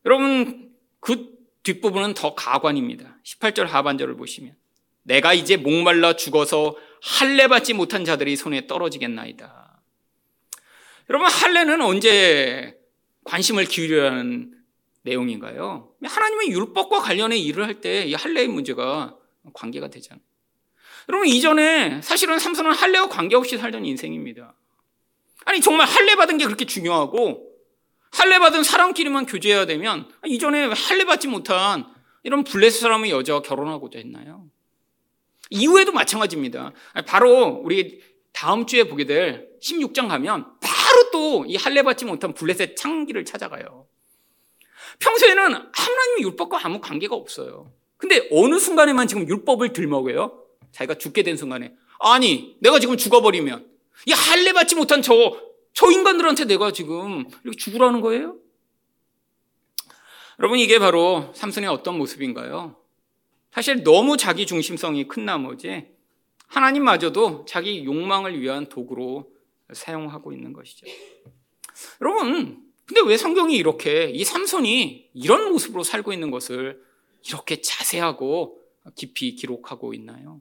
여러분, 0.04 0.72
그 1.00 1.30
뒷부분은 1.62 2.14
더 2.14 2.34
가관입니다. 2.34 3.18
18절 3.24 3.66
하반절을 3.66 4.16
보시면. 4.16 4.56
내가 5.04 5.32
이제 5.34 5.56
목말라 5.56 6.14
죽어서 6.14 6.76
할례 7.02 7.48
받지 7.48 7.72
못한 7.72 8.04
자들이 8.04 8.36
손에 8.36 8.66
떨어지겠나이다. 8.66 9.80
여러분, 11.10 11.28
할례는 11.28 11.80
언제 11.82 12.78
관심을 13.24 13.64
기울여야 13.64 14.12
하는 14.12 14.54
내용인가요? 15.02 15.92
하나님의 16.02 16.48
율법과 16.50 17.00
관련해 17.00 17.36
일을 17.38 17.64
할 17.66 17.80
때 17.80 18.04
이 18.06 18.14
할례의 18.14 18.48
문제가 18.48 19.16
관계가 19.52 19.88
되잖아요. 19.88 20.22
여러분 21.08 21.26
이전에 21.28 22.00
사실은 22.02 22.38
삼손은 22.38 22.72
할례와 22.72 23.08
관계없이 23.08 23.58
살던 23.58 23.84
인생입니다. 23.84 24.54
아니 25.44 25.60
정말 25.60 25.86
할례 25.88 26.14
받은 26.14 26.38
게 26.38 26.44
그렇게 26.44 26.64
중요하고 26.64 27.48
할례 28.12 28.38
받은 28.38 28.62
사람끼리만 28.62 29.26
교제해야 29.26 29.66
되면 29.66 30.08
이전에 30.24 30.66
할례 30.66 31.04
받지 31.04 31.26
못한 31.28 31.86
이런 32.22 32.44
블레스 32.44 32.80
사람의 32.80 33.10
여자와 33.10 33.42
결혼하고자 33.42 33.98
했나요? 33.98 34.46
이후에도 35.50 35.92
마찬가지입니다. 35.92 36.72
바로 37.06 37.60
우리 37.64 38.00
다음 38.32 38.66
주에 38.66 38.84
보게 38.84 39.04
될 39.04 39.48
16장 39.62 40.08
가면 40.08 40.46
바로 40.60 41.10
또 41.10 41.44
이 41.46 41.56
할례 41.56 41.82
받지 41.82 42.04
못한 42.04 42.32
블레셋 42.34 42.76
창기를 42.76 43.24
찾아가요. 43.24 43.86
평소에는 44.98 45.42
하나님의 45.44 46.22
율법과 46.22 46.60
아무 46.64 46.80
관계가 46.80 47.14
없어요. 47.16 47.72
근데 48.02 48.28
어느 48.32 48.58
순간에만 48.58 49.06
지금 49.06 49.28
율법을 49.28 49.72
들먹여요? 49.72 50.36
자기가 50.72 50.98
죽게 50.98 51.22
된 51.22 51.36
순간에. 51.36 51.72
아니, 52.00 52.56
내가 52.58 52.80
지금 52.80 52.96
죽어버리면, 52.96 53.64
이 54.06 54.12
할례 54.12 54.52
받지 54.52 54.74
못한 54.74 55.02
저, 55.02 55.40
저 55.72 55.88
인간들한테 55.88 56.46
내가 56.46 56.72
지금 56.72 57.24
이렇게 57.44 57.56
죽으라는 57.56 58.00
거예요? 58.00 58.38
여러분, 60.40 60.58
이게 60.58 60.80
바로 60.80 61.30
삼손의 61.36 61.70
어떤 61.70 61.96
모습인가요? 61.96 62.74
사실 63.52 63.84
너무 63.84 64.16
자기 64.16 64.46
중심성이 64.46 65.06
큰 65.06 65.24
나머지 65.24 65.86
하나님마저도 66.48 67.44
자기 67.44 67.84
욕망을 67.84 68.40
위한 68.40 68.68
도구로 68.68 69.30
사용하고 69.72 70.32
있는 70.32 70.52
것이죠. 70.52 70.88
여러분, 72.00 72.64
근데 72.84 73.00
왜 73.06 73.16
성경이 73.16 73.54
이렇게 73.54 74.10
이 74.10 74.24
삼손이 74.24 75.10
이런 75.14 75.52
모습으로 75.52 75.84
살고 75.84 76.12
있는 76.12 76.32
것을 76.32 76.82
이렇게 77.26 77.60
자세하고 77.60 78.60
깊이 78.94 79.34
기록하고 79.34 79.94
있나요? 79.94 80.40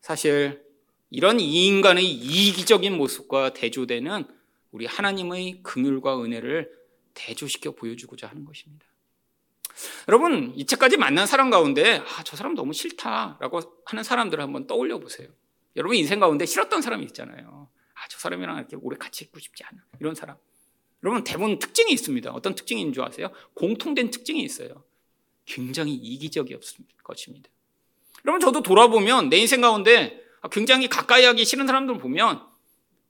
사실 0.00 0.64
이런 1.10 1.40
이 1.40 1.66
인간의 1.66 2.04
이기적인 2.04 2.96
모습과 2.96 3.52
대조되는 3.52 4.24
우리 4.72 4.86
하나님의 4.86 5.62
긍휼과 5.62 6.22
은혜를 6.22 6.70
대조시켜 7.14 7.72
보여주고자 7.72 8.26
하는 8.28 8.44
것입니다. 8.44 8.86
여러분 10.08 10.52
이때까지 10.56 10.96
만난 10.96 11.26
사람 11.26 11.50
가운데 11.50 11.98
아, 11.98 12.22
저 12.24 12.36
사람 12.36 12.54
너무 12.54 12.72
싫다라고 12.72 13.82
하는 13.84 14.02
사람들을 14.02 14.42
한번 14.42 14.66
떠올려 14.66 14.98
보세요. 14.98 15.28
여러분 15.76 15.96
인생 15.96 16.20
가운데 16.20 16.46
싫었던 16.46 16.80
사람이 16.82 17.04
있잖아요. 17.06 17.68
아, 17.94 18.08
저 18.08 18.18
사람이랑 18.18 18.58
이렇게 18.58 18.76
오래 18.76 18.96
같이 18.96 19.24
있고 19.24 19.38
싶지 19.38 19.64
않아. 19.64 19.82
이런 20.00 20.14
사람. 20.14 20.36
여러분 21.02 21.24
대부분 21.24 21.58
특징이 21.58 21.92
있습니다. 21.92 22.32
어떤 22.32 22.54
특징인 22.54 22.92
줄 22.92 23.02
아세요? 23.04 23.30
공통된 23.54 24.10
특징이 24.10 24.42
있어요. 24.42 24.84
굉장히 25.46 25.94
이기적이었을 25.94 26.84
것입니다. 27.02 27.48
여러분 28.24 28.40
저도 28.40 28.62
돌아보면 28.62 29.30
내 29.30 29.38
인생 29.38 29.60
가운데 29.60 30.20
굉장히 30.50 30.88
가까이 30.88 31.24
하기 31.24 31.44
싫은 31.44 31.66
사람들 31.66 31.98
보면 31.98 32.42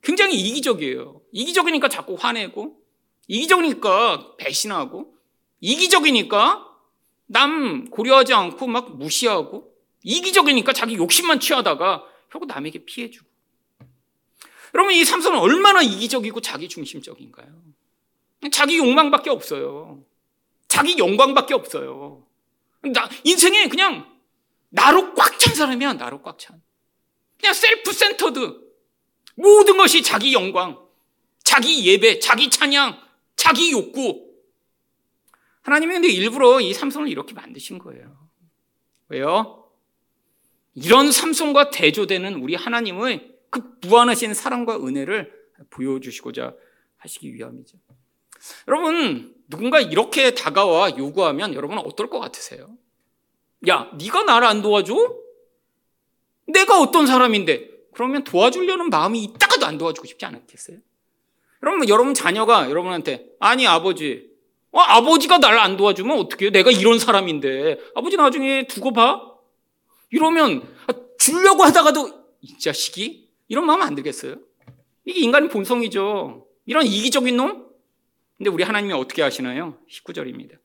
굉장히 0.01 0.39
이기적이에요. 0.39 1.21
이기적이니까 1.31 1.89
자꾸 1.89 2.15
화내고 2.15 2.79
이기적이니까 3.27 4.37
배신하고 4.37 5.15
이기적이니까 5.59 6.65
남 7.25 7.89
고려하지 7.89 8.33
않고 8.33 8.67
막 8.67 8.97
무시하고 8.97 9.73
이기적이니까 10.03 10.73
자기 10.73 10.95
욕심만 10.95 11.39
취하다가 11.39 12.05
결국 12.31 12.45
남에게 12.45 12.85
피해주고 12.85 13.27
여러분 14.75 14.93
이 14.93 15.03
삼손은 15.03 15.39
얼마나 15.39 15.81
이기적이고 15.81 16.41
자기 16.41 16.69
중심적인가요? 16.69 17.47
자기 18.51 18.77
욕망밖에 18.77 19.29
없어요. 19.29 20.03
자기 20.67 20.97
영광밖에 20.97 21.53
없어요. 21.53 22.26
나, 22.91 23.09
인생에 23.23 23.67
그냥 23.67 24.17
나로 24.69 25.13
꽉 25.13 25.37
찬 25.37 25.55
사람이야, 25.55 25.93
나로 25.93 26.21
꽉 26.21 26.37
찬. 26.39 26.61
그냥 27.39 27.53
self-centered. 27.53 28.67
모든 29.35 29.77
것이 29.77 30.01
자기 30.01 30.33
영광, 30.33 30.79
자기 31.43 31.85
예배, 31.85 32.19
자기 32.19 32.49
찬양, 32.49 32.99
자기 33.35 33.71
욕구. 33.71 34.25
하나님이 35.61 35.93
근데 35.93 36.07
일부러 36.07 36.59
이 36.59 36.73
삼손을 36.73 37.07
이렇게 37.07 37.33
만드신 37.33 37.77
거예요. 37.77 38.27
왜요? 39.09 39.69
이런 40.73 41.11
삼손과 41.11 41.69
대조되는 41.69 42.35
우리 42.35 42.55
하나님의 42.55 43.35
그 43.49 43.77
무한하신 43.81 44.33
사랑과 44.33 44.77
은혜를 44.77 45.31
보여주시고자 45.69 46.55
하시기 46.97 47.33
위함이죠. 47.33 47.77
여러분 48.67 49.35
누군가 49.47 49.79
이렇게 49.79 50.33
다가와 50.33 50.97
요구하면 50.97 51.53
여러분은 51.53 51.83
어떨 51.85 52.09
것 52.09 52.19
같으세요? 52.19 52.69
야, 53.67 53.89
네가 53.97 54.23
나를 54.23 54.47
안 54.47 54.61
도와줘? 54.61 54.95
내가 56.47 56.79
어떤 56.79 57.07
사람인데? 57.07 57.69
그러면 57.93 58.23
도와주려는 58.23 58.89
마음이 58.89 59.23
있다가도 59.23 59.65
안 59.65 59.77
도와주고 59.77 60.05
싶지 60.07 60.25
않겠어요? 60.25 60.77
여러분, 61.63 61.89
여러분 61.89 62.13
자녀가 62.13 62.69
여러분한테 62.69 63.25
아니 63.39 63.65
아버지, 63.65 64.29
어, 64.71 64.79
아버지가 64.79 65.39
나를 65.39 65.57
안 65.57 65.77
도와주면 65.77 66.17
어떻게 66.19 66.45
해요? 66.45 66.51
내가 66.51 66.69
이런 66.69 66.99
사람인데 66.99 67.79
아버지 67.95 68.15
나중에 68.17 68.67
두고 68.67 68.93
봐. 68.93 69.21
이러면 70.11 70.61
아, 70.87 70.93
주려고 71.17 71.63
하다가도 71.63 72.25
이 72.41 72.59
자식이 72.59 73.29
이런 73.47 73.65
마음 73.65 73.81
안 73.81 73.95
들겠어요? 73.95 74.35
이게 75.05 75.21
인간의 75.21 75.49
본성이죠. 75.49 76.45
이런 76.65 76.85
이기적인 76.85 77.35
놈? 77.35 77.66
근데 78.37 78.49
우리 78.49 78.63
하나님이 78.63 78.93
어떻게 78.93 79.21
하시나요? 79.21 79.79
19절입니다. 79.89 80.57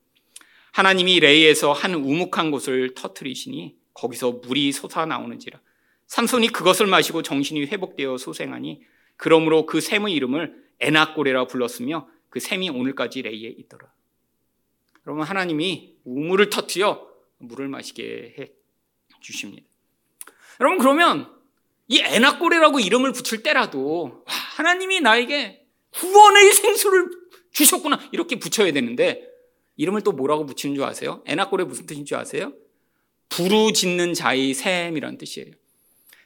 하나님이 0.71 1.19
레이에서 1.19 1.71
한 1.71 1.95
우묵한 1.95 2.51
곳을 2.51 2.93
터트리시니 2.93 3.75
거기서 3.93 4.31
물이 4.43 4.71
솟아나오는지라. 4.71 5.59
삼손이 6.07 6.49
그것을 6.49 6.85
마시고 6.87 7.23
정신이 7.23 7.65
회복되어 7.65 8.17
소생하니 8.17 8.81
그러므로 9.17 9.65
그 9.65 9.81
샘의 9.81 10.13
이름을 10.13 10.63
에나꼬레라 10.79 11.47
불렀으며 11.47 12.07
그 12.29 12.39
샘이 12.39 12.69
오늘까지 12.69 13.23
레이에 13.23 13.49
있더라. 13.57 13.91
여러분 15.05 15.23
하나님이 15.23 15.95
우물을 16.03 16.49
터트려 16.49 17.07
물을 17.37 17.67
마시게 17.67 18.35
해 18.37 18.51
주십니다. 19.21 19.63
여러분 20.59 20.77
그러면 20.77 21.31
이 21.87 21.99
에나꼬레라고 21.99 22.79
이름을 22.79 23.13
붙일 23.13 23.43
때라도 23.43 24.23
와, 24.25 24.33
하나님이 24.57 25.01
나에게 25.01 25.65
구원의 25.91 26.51
생수를 26.53 27.22
주셨구나 27.53 28.09
이렇게 28.11 28.37
붙여야 28.37 28.73
되는데 28.73 29.27
이름을 29.77 30.01
또 30.01 30.11
뭐라고 30.11 30.45
붙이는 30.45 30.75
줄 30.75 30.83
아세요? 30.83 31.23
에나꼴에 31.25 31.63
무슨 31.63 31.85
뜻인 31.85 32.05
줄 32.05 32.17
아세요? 32.17 32.53
부르짖는 33.29 34.13
자의 34.13 34.53
샘이라는 34.53 35.17
뜻이에요. 35.17 35.51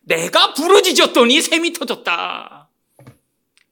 내가 0.03 0.53
부르짖었더니 0.53 1.41
샘이 1.41 1.73
터졌다. 1.73 2.69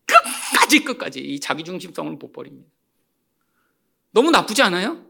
끝까지 0.05 0.83
끝까지 0.83 1.19
이 1.19 1.39
자기중심성을 1.39 2.13
못 2.13 2.31
버립니다. 2.31 2.69
너무 4.11 4.31
나쁘지 4.31 4.61
않아요? 4.61 5.05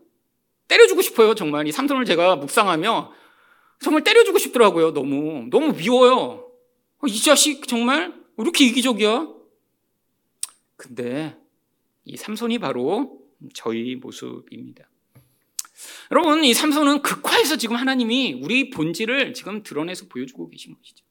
때려주고 0.67 1.01
싶어요 1.01 1.35
정말 1.35 1.67
이 1.67 1.71
삼손을 1.71 2.05
제가 2.05 2.37
묵상하며 2.37 3.13
정말 3.81 4.03
때려주고 4.03 4.39
싶더라고요 4.39 4.93
너무 4.93 5.47
너무 5.51 5.73
미워요 5.73 6.49
어, 6.97 7.07
이 7.07 7.21
자식 7.21 7.67
정말 7.67 8.13
왜 8.37 8.43
이렇게 8.43 8.65
이기적이야 8.65 9.27
근데 10.75 11.37
이 12.05 12.15
삼손이 12.17 12.59
바로 12.59 13.19
저희 13.53 13.95
모습입니다. 13.95 14.87
여러분, 16.11 16.43
이 16.43 16.53
삼손은 16.53 17.01
극화해서 17.01 17.57
지금 17.57 17.75
하나님이 17.75 18.39
우리 18.41 18.69
본질을 18.69 19.33
지금 19.33 19.63
드러내서 19.63 20.05
보여주고 20.07 20.49
계신 20.49 20.75
것이죠. 20.75 21.03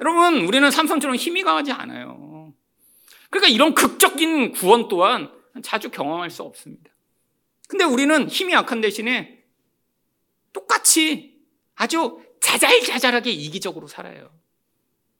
여러분, 0.00 0.44
우리는 0.46 0.70
삼손처럼 0.70 1.16
힘이 1.16 1.42
강하지 1.42 1.72
않아요. 1.72 2.52
그러니까 3.30 3.48
이런 3.48 3.74
극적인 3.74 4.52
구원 4.52 4.88
또한 4.88 5.30
자주 5.62 5.90
경험할 5.90 6.30
수 6.30 6.42
없습니다. 6.42 6.90
근데 7.68 7.84
우리는 7.84 8.28
힘이 8.28 8.52
약한 8.52 8.80
대신에 8.80 9.44
똑같이 10.52 11.38
아주 11.76 12.20
자잘자잘하게 12.40 13.30
이기적으로 13.30 13.86
살아요. 13.86 14.30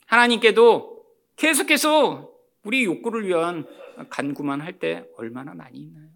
하나님께도 0.07 1.05
계속해서 1.37 2.31
우리 2.65 2.85
욕구를 2.85 3.27
위한 3.27 3.67
간구만 4.09 4.61
할 4.61 4.79
때 4.79 5.05
얼마나 5.17 5.55
많이 5.55 5.79
있나요? 5.79 6.09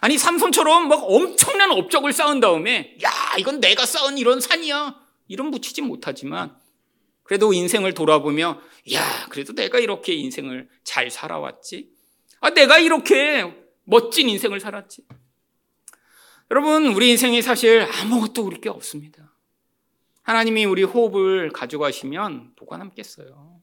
아니 0.00 0.18
삼손처럼 0.18 0.88
막 0.88 1.02
엄청난 1.04 1.70
업적을 1.70 2.12
쌓은 2.12 2.40
다음에 2.40 2.96
야 3.02 3.10
이건 3.38 3.60
내가 3.60 3.86
쌓은 3.86 4.18
이런 4.18 4.40
산이야. 4.40 4.94
이런 5.28 5.50
붙이지 5.50 5.82
못하지만 5.82 6.56
그래도 7.24 7.52
인생을 7.52 7.94
돌아보며 7.94 8.60
야 8.92 9.26
그래도 9.30 9.52
내가 9.54 9.78
이렇게 9.80 10.14
인생을 10.14 10.68
잘 10.84 11.10
살아왔지? 11.10 11.90
아 12.40 12.50
내가 12.50 12.78
이렇게 12.78 13.52
멋진 13.84 14.28
인생을 14.28 14.60
살았지? 14.60 15.02
여러분 16.52 16.86
우리 16.88 17.10
인생이 17.10 17.42
사실 17.42 17.82
아무것도 17.82 18.44
우리 18.44 18.60
게 18.60 18.68
없습니다. 18.68 19.32
하나님이 20.22 20.64
우리 20.64 20.82
호흡을 20.82 21.50
가져가시면 21.50 22.54
뭐가 22.58 22.76
남겠어요 22.78 23.55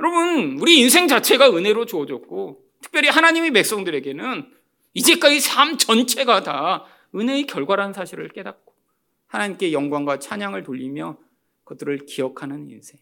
여러분, 0.00 0.58
우리 0.58 0.78
인생 0.78 1.06
자체가 1.08 1.50
은혜로 1.50 1.84
주어졌고, 1.84 2.64
특별히 2.80 3.10
하나님의 3.10 3.50
백성들에게는 3.52 4.50
이제까지 4.94 5.40
삶 5.40 5.76
전체가 5.76 6.42
다 6.42 6.86
은혜의 7.14 7.46
결과라는 7.46 7.92
사실을 7.92 8.30
깨닫고, 8.30 8.72
하나님께 9.26 9.72
영광과 9.72 10.18
찬양을 10.18 10.62
돌리며 10.62 11.18
그들을 11.64 12.06
기억하는 12.06 12.70
인생. 12.70 12.98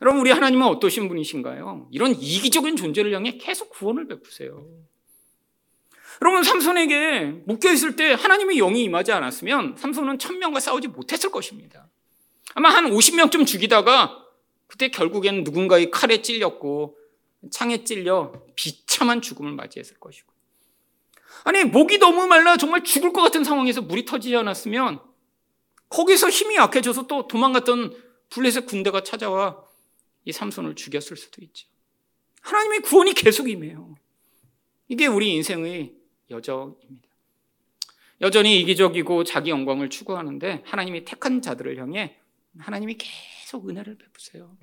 여러분, 0.00 0.20
우리 0.20 0.32
하나님은 0.32 0.66
어떠신 0.66 1.06
분이신가요? 1.06 1.88
이런 1.92 2.10
이기적인 2.10 2.74
존재를 2.74 3.14
향해 3.14 3.38
계속 3.38 3.70
구원을 3.70 4.08
베푸세요. 4.08 4.66
여러분, 6.20 6.42
삼손에게 6.42 7.42
묶여있을 7.46 7.94
때 7.94 8.12
하나님의 8.12 8.56
영이 8.56 8.82
임하지 8.82 9.12
않았으면 9.12 9.76
삼손은 9.78 10.18
천명과 10.18 10.58
싸우지 10.58 10.88
못했을 10.88 11.30
것입니다. 11.30 11.88
아마 12.54 12.70
한 12.70 12.90
50명쯤 12.90 13.46
죽이다가 13.46 14.21
그때 14.72 14.88
결국에는 14.88 15.44
누군가의 15.44 15.90
칼에 15.90 16.22
찔렸고 16.22 16.96
창에 17.50 17.84
찔려 17.84 18.32
비참한 18.56 19.20
죽음을 19.20 19.52
맞이했을 19.52 19.98
것이고. 20.00 20.32
아니, 21.44 21.62
목이 21.64 21.98
너무 21.98 22.26
말라 22.26 22.56
정말 22.56 22.82
죽을 22.82 23.12
것 23.12 23.20
같은 23.20 23.44
상황에서 23.44 23.82
물이 23.82 24.06
터지지 24.06 24.34
않았으면 24.34 24.98
거기서 25.90 26.30
힘이 26.30 26.56
약해져서 26.56 27.06
또 27.06 27.28
도망갔던 27.28 27.94
블레셋 28.30 28.64
군대가 28.64 29.02
찾아와 29.02 29.62
이 30.24 30.32
삼손을 30.32 30.74
죽였을 30.74 31.18
수도 31.18 31.42
있죠. 31.42 31.68
하나님의 32.40 32.80
구원이 32.80 33.12
계속 33.12 33.50
임해요. 33.50 33.94
이게 34.88 35.06
우리 35.06 35.34
인생의 35.34 35.92
여정입니다. 36.30 37.08
여전히 38.22 38.58
이기적이고 38.62 39.24
자기 39.24 39.50
영광을 39.50 39.90
추구하는데 39.90 40.62
하나님이 40.64 41.04
택한 41.04 41.42
자들을 41.42 41.76
향해 41.76 42.16
하나님이 42.58 42.94
계속 42.94 43.41
은혜를 43.58 43.98
베푸세요. 43.98 44.56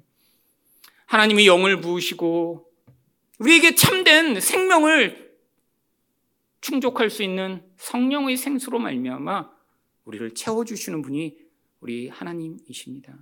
하나님이 1.06 1.47
영을 1.47 1.82
부으시고 1.82 2.71
우리에게 3.40 3.75
참된 3.75 4.40
생명을 4.40 5.29
충족할 6.62 7.10
수 7.10 7.23
있는 7.23 7.63
성령의 7.77 8.37
생수로 8.37 8.79
말미암아 8.79 9.50
우리를 10.06 10.33
채워 10.33 10.65
주시는 10.65 11.02
분이 11.02 11.37
우리 11.79 12.10
하나님이십니다. 12.10 13.17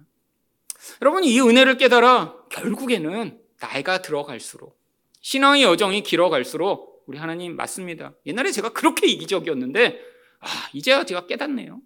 여러분 1.01 1.23
이 1.23 1.39
은혜를 1.39 1.77
깨달아 1.77 2.47
결국에는 2.49 3.39
나이가 3.59 4.01
들어갈수록 4.01 4.79
신앙의 5.21 5.63
여정이 5.63 6.03
길어갈수록 6.03 7.03
우리 7.07 7.17
하나님 7.17 7.55
맞습니다. 7.55 8.13
옛날에 8.25 8.51
제가 8.51 8.73
그렇게 8.73 9.07
이기적이었는데 9.07 9.99
아, 10.39 10.47
이제야 10.73 11.03
제가 11.03 11.25
깨닫네요. 11.25 11.81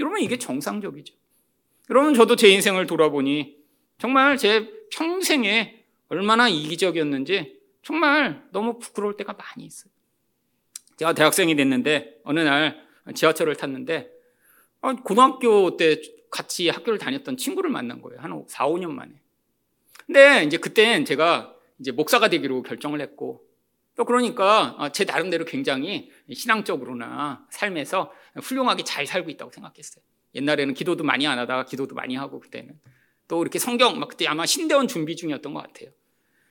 여러분 0.00 0.20
이게 0.20 0.38
정상적이죠. 0.38 1.14
여러분 1.90 2.14
저도 2.14 2.36
제 2.36 2.48
인생을 2.48 2.86
돌아보니 2.86 3.56
정말 3.98 4.36
제 4.36 4.70
평생에 4.92 5.84
얼마나 6.08 6.48
이기적이었는지 6.48 7.60
정말 7.82 8.42
너무 8.52 8.78
부끄러울 8.78 9.16
때가 9.16 9.34
많이 9.34 9.64
있어요. 9.64 9.90
제가 10.96 11.12
대학생이 11.12 11.54
됐는데 11.54 12.20
어느 12.24 12.40
날 12.40 12.84
지하철을 13.14 13.56
탔는데 13.56 14.10
어, 14.80 14.94
고등학교 14.96 15.76
때 15.76 16.00
같이 16.30 16.68
학교를 16.68 16.98
다녔던 16.98 17.36
친구를 17.36 17.70
만난 17.70 18.02
거예요. 18.02 18.20
한 18.20 18.44
4, 18.48 18.66
5년 18.68 18.90
만에. 18.90 19.12
근데 20.06 20.44
이제 20.44 20.56
그땐 20.56 21.04
제가 21.04 21.54
이제 21.78 21.92
목사가 21.92 22.28
되기로 22.28 22.62
결정을 22.62 23.00
했고 23.00 23.44
또 23.94 24.04
그러니까 24.04 24.74
아, 24.78 24.90
제 24.90 25.04
나름대로 25.04 25.44
굉장히 25.44 26.10
신앙적으로나 26.32 27.46
삶에서 27.50 28.12
훌륭하게 28.42 28.84
잘 28.84 29.06
살고 29.06 29.30
있다고 29.30 29.50
생각했어요. 29.52 30.04
옛날에는 30.36 30.74
기도도 30.74 31.02
많이 31.02 31.26
안 31.26 31.38
하다가 31.38 31.64
기도도 31.64 31.94
많이 31.94 32.14
하고 32.14 32.38
그때는 32.40 32.78
또 33.28 33.42
이렇게 33.42 33.58
성경 33.58 33.98
막 33.98 34.08
그때 34.08 34.26
아마 34.26 34.46
신대원 34.46 34.86
준비 34.86 35.16
중이었던 35.16 35.52
것 35.52 35.62
같아요. 35.62 35.90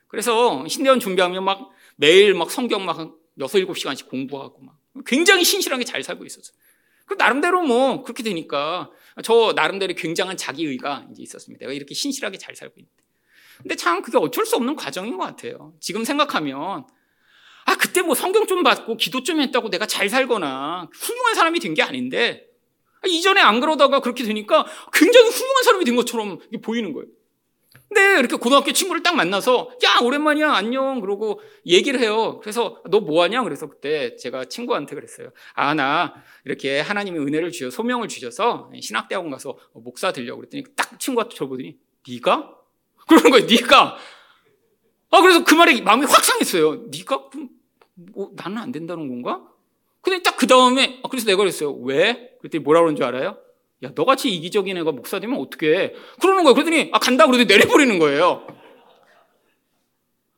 그래서 0.08 0.68
신대원 0.68 1.00
준비하면 1.00 1.44
막 1.44 1.70
매일 1.96 2.34
막 2.34 2.52
성경 2.52 2.86
막 2.86 3.16
여섯 3.40 3.58
일곱 3.60 3.78
시간씩 3.78 4.10
공부하고 4.10 4.62
막 4.62 4.78
굉장히 5.06 5.44
신실하게 5.44 5.84
잘 5.86 6.04
살고 6.04 6.26
있었어요. 6.26 6.56
그 7.06 7.14
나름대로 7.14 7.62
뭐 7.62 8.02
그렇게 8.02 8.24
되니까 8.24 8.90
저 9.24 9.54
나름대로 9.56 9.94
굉장한 9.94 10.38
자기의가 10.38 11.08
이제 11.12 11.22
있었습니다. 11.22 11.62
내가 11.62 11.74
이렇게 11.74 11.94
신실하게 11.94 12.38
잘 12.38 12.56
살고 12.56 12.74
있는데. 12.78 13.04
근데 13.60 13.76
참 13.76 14.02
그게 14.02 14.18
어쩔 14.18 14.46
수 14.46 14.56
없는 14.58 14.76
과정인 14.76 15.18
것 15.18 15.24
같아요. 15.26 15.74
지금 15.80 16.04
생각하면 16.04 16.88
아 17.66 17.76
그때 17.78 18.02
뭐 18.02 18.16
성경 18.16 18.46
좀 18.48 18.64
받고 18.64 18.98
기도 18.98 19.24
좀 19.24 19.40
했다고 19.42 19.70
내가 19.70 19.86
잘 19.86 20.10
살거나 20.10 20.90
훌륭한 20.94 21.36
사람이 21.36 21.60
된 21.60 21.74
게 21.74 21.82
아닌데 21.82 22.48
이전에 23.08 23.42
안 23.42 23.60
그러다가 23.60 24.00
그렇게 24.00 24.24
되니까 24.24 24.66
굉장히 24.94 25.30
훌륭한 25.30 25.64
사람이 25.64 25.86
된 25.86 25.96
것처럼 25.96 26.40
보이는 26.62 26.94
거예요. 26.94 27.08
근데 27.88 28.20
이렇게 28.20 28.36
고등학교 28.36 28.72
친구를 28.72 29.04
딱 29.04 29.16
만나서 29.16 29.70
야 29.86 30.04
오랜만이야 30.04 30.52
안녕 30.52 31.00
그러고 31.02 31.40
얘기를 31.66 32.00
해요. 32.00 32.40
그래서 32.42 32.82
너 32.90 33.00
뭐하냐 33.00 33.44
그래서 33.44 33.68
그때 33.70 34.16
제가 34.18 34.46
친구한테 34.46 34.96
그랬어요. 34.96 35.32
아 35.54 35.74
나 35.76 36.14
이렇게 36.46 36.80
하나님의 36.82 37.22
은혜를 37.22 37.52
주셔 37.52 37.70
소명을 37.70 38.08
주셔서 38.08 38.72
신학대학원 38.82 39.32
가서 39.32 39.58
목사 39.74 40.12
되려고 40.12 40.42
그랬더니 40.42 40.64
딱 40.76 41.00
친구한테 41.00 41.36
저보더니 41.36 41.78
네가 42.08 42.56
그러는 43.08 43.32
거예요. 43.32 43.46
네가 43.46 43.98
아 45.12 45.22
그래서 45.22 45.44
그 45.44 45.54
말에 45.54 45.80
마음이 45.82 46.06
확 46.06 46.24
상했어요. 46.24 46.86
네가 46.92 47.30
뭐, 47.94 48.32
나는 48.36 48.58
안 48.58 48.72
된다는 48.72 49.08
건가? 49.08 49.48
근데 50.06 50.22
딱 50.22 50.38
그 50.38 50.48
다음에 50.48 51.00
아, 51.04 51.08
그래서 51.10 51.26
내가 51.26 51.38
그랬어요. 51.38 51.74
왜? 51.74 52.30
그랬더니 52.40 52.64
뭐라 52.64 52.82
그런 52.82 52.96
줄 52.96 53.04
알아요? 53.06 53.38
야, 53.84 53.92
너같이 53.96 54.30
이기적인 54.30 54.78
애가 54.78 54.92
목사 54.92 55.20
되면 55.20 55.40
어떡해? 55.40 55.94
그러는 56.22 56.44
거예요. 56.44 56.54
그러더니, 56.54 56.90
아, 56.94 57.00
간다. 57.00 57.26
그러더니 57.26 57.46
내려버리는 57.48 58.00
거예요. 58.00 58.46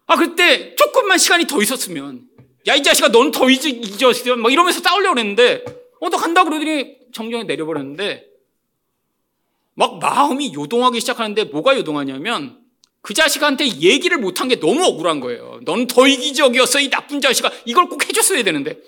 아, 0.08 0.16
그때 0.16 0.76
조금만 0.76 1.18
시간이 1.18 1.46
더 1.46 1.62
있었으면, 1.62 2.24
야, 2.68 2.76
이 2.76 2.82
자식아, 2.82 3.10
넌 3.10 3.32
더 3.32 3.50
이기적이면, 3.50 4.42
막 4.42 4.52
이러면서 4.52 4.80
싸우려고 4.82 5.16
그랬는데, 5.16 5.66
어, 6.00 6.10
너 6.10 6.18
간다. 6.18 6.44
그러더니 6.44 6.98
정정에 7.14 7.44
내려버렸는데, 7.44 8.26
막 9.76 10.00
마음이 10.00 10.54
요동하기 10.54 11.00
시작하는데, 11.00 11.46
뭐가 11.46 11.78
요동하냐면, 11.78 12.60
그 13.02 13.14
자식한테 13.14 13.68
얘기를 13.68 14.18
못한 14.18 14.48
게 14.48 14.60
너무 14.60 14.84
억울한 14.84 15.20
거예요. 15.20 15.60
넌 15.64 15.88
더 15.88 16.08
이기적이었어, 16.08 16.80
이 16.80 16.90
나쁜 16.90 17.22
자식아. 17.22 17.52
이걸 17.66 17.88
꼭 17.88 18.04
해줬어야 18.08 18.44
되는데. 18.44 18.82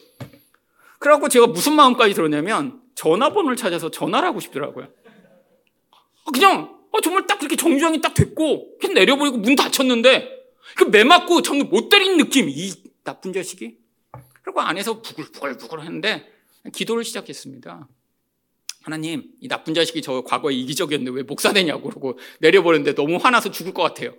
그래갖고 0.99 1.29
제가 1.29 1.47
무슨 1.47 1.73
마음까지 1.73 2.13
들었냐면, 2.13 2.81
전화번호를 2.95 3.55
찾아서 3.55 3.89
전화를 3.89 4.27
하고 4.27 4.39
싶더라고요. 4.39 4.89
그냥 6.33 6.77
어, 6.91 7.01
정말 7.01 7.27
딱 7.27 7.37
그렇게 7.37 7.55
정주행이 7.55 8.01
딱 8.01 8.13
됐고 8.13 8.77
그냥 8.79 8.95
내려버리고 8.95 9.37
문 9.37 9.55
닫혔는데 9.55 10.37
그매 10.75 11.03
맞고 11.03 11.41
정말 11.41 11.67
못 11.67 11.89
때린 11.89 12.17
느낌 12.17 12.49
이 12.49 12.73
나쁜 13.03 13.31
자식이 13.31 13.77
그리고 14.43 14.61
안에서 14.61 15.01
부글부글부글 15.01 15.81
했는데 15.81 16.31
기도를 16.73 17.03
시작했습니다. 17.03 17.87
하나님 18.81 19.31
이 19.39 19.47
나쁜 19.47 19.73
자식이 19.73 20.01
저 20.01 20.21
과거에 20.21 20.53
이기적이었는데 20.55 21.15
왜 21.15 21.23
목사 21.23 21.53
되냐고 21.53 21.89
그러고 21.89 22.17
내려버렸는데 22.39 22.95
너무 22.95 23.17
화나서 23.17 23.51
죽을 23.51 23.73
것 23.73 23.83
같아요. 23.83 24.13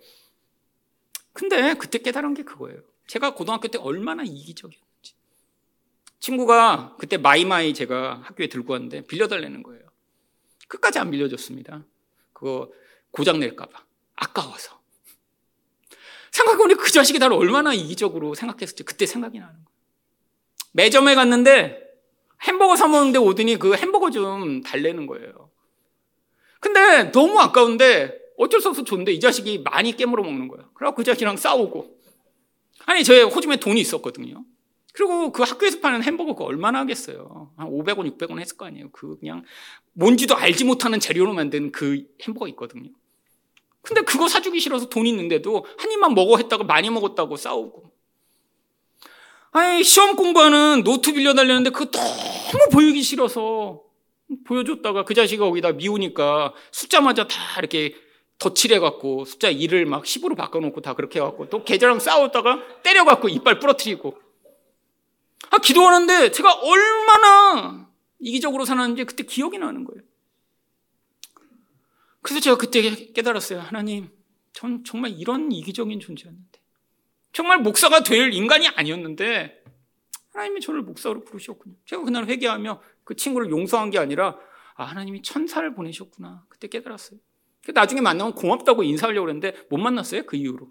근데 1.33 1.75
그때 1.75 1.99
깨달은 1.99 2.35
게 2.35 2.43
그거예요. 2.43 2.81
제가 3.07 3.35
고등학교 3.35 3.69
때 3.69 3.79
얼마나 3.79 4.23
이기적이었는지. 4.23 4.90
친구가 6.21 6.97
그때 6.99 7.17
마이마이 7.17 7.75
제가 7.75 8.21
학교에 8.25 8.47
들고 8.47 8.73
왔는데 8.75 9.07
빌려달라는 9.07 9.63
거예요. 9.63 9.83
끝까지 10.69 10.99
안 10.99 11.11
빌려줬습니다. 11.11 11.85
그거 12.33 12.71
고장 13.11 13.41
낼까봐. 13.41 13.85
아까워서. 14.17 14.81
생각해보니 16.31 16.75
그 16.75 16.91
자식이 16.91 17.19
나를 17.19 17.37
얼마나 17.37 17.73
이기적으로 17.75 18.35
생각했을지 18.35 18.85
그때 18.85 19.07
생각이 19.07 19.39
나는 19.39 19.55
거예요. 19.55 19.67
매점에 20.73 21.15
갔는데 21.15 21.81
햄버거 22.43 22.77
사먹는데 22.77 23.19
오더니 23.19 23.57
그 23.57 23.75
햄버거 23.75 24.11
좀 24.11 24.63
달래는 24.63 25.07
거예요. 25.07 25.51
근데 26.61 27.11
너무 27.11 27.41
아까운데 27.41 28.19
어쩔 28.39 28.61
수 28.61 28.69
없어 28.69 28.85
줬는데 28.85 29.13
이 29.13 29.21
자식이 29.21 29.63
많이 29.65 29.97
깨물어 29.97 30.23
먹는 30.23 30.49
거예요. 30.49 30.71
그래서 30.75 30.95
그 30.95 31.03
자식이랑 31.03 31.37
싸우고. 31.37 31.99
아니, 32.87 33.05
저희 33.05 33.23
호주머니에 33.23 33.57
돈이 33.57 33.81
있었거든요. 33.81 34.45
그리고 34.93 35.33
그 35.33 35.43
학교에서 35.43 35.81
파는 35.81 36.03
햄버거 36.03 36.35
그 36.35 36.45
얼마나 36.45 36.81
하겠어요. 36.81 37.53
한 37.57 37.69
500원, 37.69 38.17
600원 38.17 38.41
했을 38.41 38.57
거 38.57 38.67
아니에요. 38.67 38.91
그 38.91 39.19
그냥 39.19 39.45
뭔지도 39.93 40.37
알지 40.37 40.65
못하는 40.65 41.01
재료로 41.01 41.33
만든 41.33 41.73
그 41.73 42.05
햄버거 42.23 42.49
있거든요. 42.49 42.91
근데 43.83 44.03
그거 44.03 44.29
사주기 44.29 44.61
싫어서 44.61 44.89
돈 44.89 45.07
있는데도 45.07 45.65
한 45.79 45.91
입만 45.91 46.15
먹어 46.15 46.37
했다가 46.37 46.65
많이 46.65 46.91
먹었다고 46.91 47.37
싸우고. 47.37 47.91
아니, 49.53 49.83
시험 49.83 50.15
공부하는 50.15 50.85
노트 50.85 51.13
빌려달라는데 51.13 51.71
그거 51.71 51.91
너무 51.91 52.69
보이기 52.71 53.03
싫어서 53.03 53.83
보여줬다가 54.47 55.05
그 55.05 55.15
자식이 55.15 55.39
거기다 55.39 55.73
미우니까 55.73 56.55
숫자마저 56.71 57.27
다 57.27 57.37
이렇게 57.59 57.95
덧칠해갖고 58.39 59.25
숫자 59.25 59.53
1을 59.53 59.87
막 59.87 60.05
10으로 60.05 60.37
바꿔놓고 60.37 60.81
다 60.81 60.95
그렇게 60.95 61.19
해갖고 61.19 61.49
또 61.51 61.65
계좌랑 61.65 61.99
싸웠다가 61.99 62.83
때려갖고 62.83 63.29
이빨 63.29 63.59
부러뜨리고 63.59 64.19
아, 65.51 65.59
기도하는데 65.59 66.31
제가 66.31 66.55
얼마나 66.55 67.91
이기적으로 68.19 68.65
사는지 68.65 69.05
그때 69.05 69.25
기억이 69.25 69.59
나는 69.59 69.85
거예요. 69.85 70.03
그래서 72.23 72.41
제가 72.41 72.57
그때 72.57 72.83
깨달았어요. 73.13 73.61
하나님, 73.61 74.11
전 74.53 74.85
정말 74.85 75.13
이런 75.13 75.51
이기적인 75.53 76.01
존재였는데. 76.01 76.61
정말 77.33 77.59
목사가 77.59 78.03
될 78.03 78.33
인간이 78.33 78.69
아니었는데, 78.69 79.65
하나님이 80.33 80.61
저를 80.61 80.83
목사로 80.83 81.25
부르셨군요. 81.25 81.75
제가 81.87 82.03
그날 82.05 82.27
회개하며 82.27 82.81
그 83.05 83.17
친구를 83.17 83.51
용서한 83.51 83.91
게 83.91 83.99
아니라, 83.99 84.37
아, 84.75 84.85
하나님이 84.85 85.23
천사를 85.23 85.75
보내셨구나. 85.75 86.45
그때 86.49 86.69
깨달았어요. 86.69 87.19
나중에 87.75 88.01
만나면 88.01 88.35
고맙다고 88.35 88.83
인사하려고 88.83 89.27
그랬는데, 89.27 89.67
못 89.71 89.79
만났어요. 89.79 90.25
그 90.27 90.37
이후로. 90.37 90.71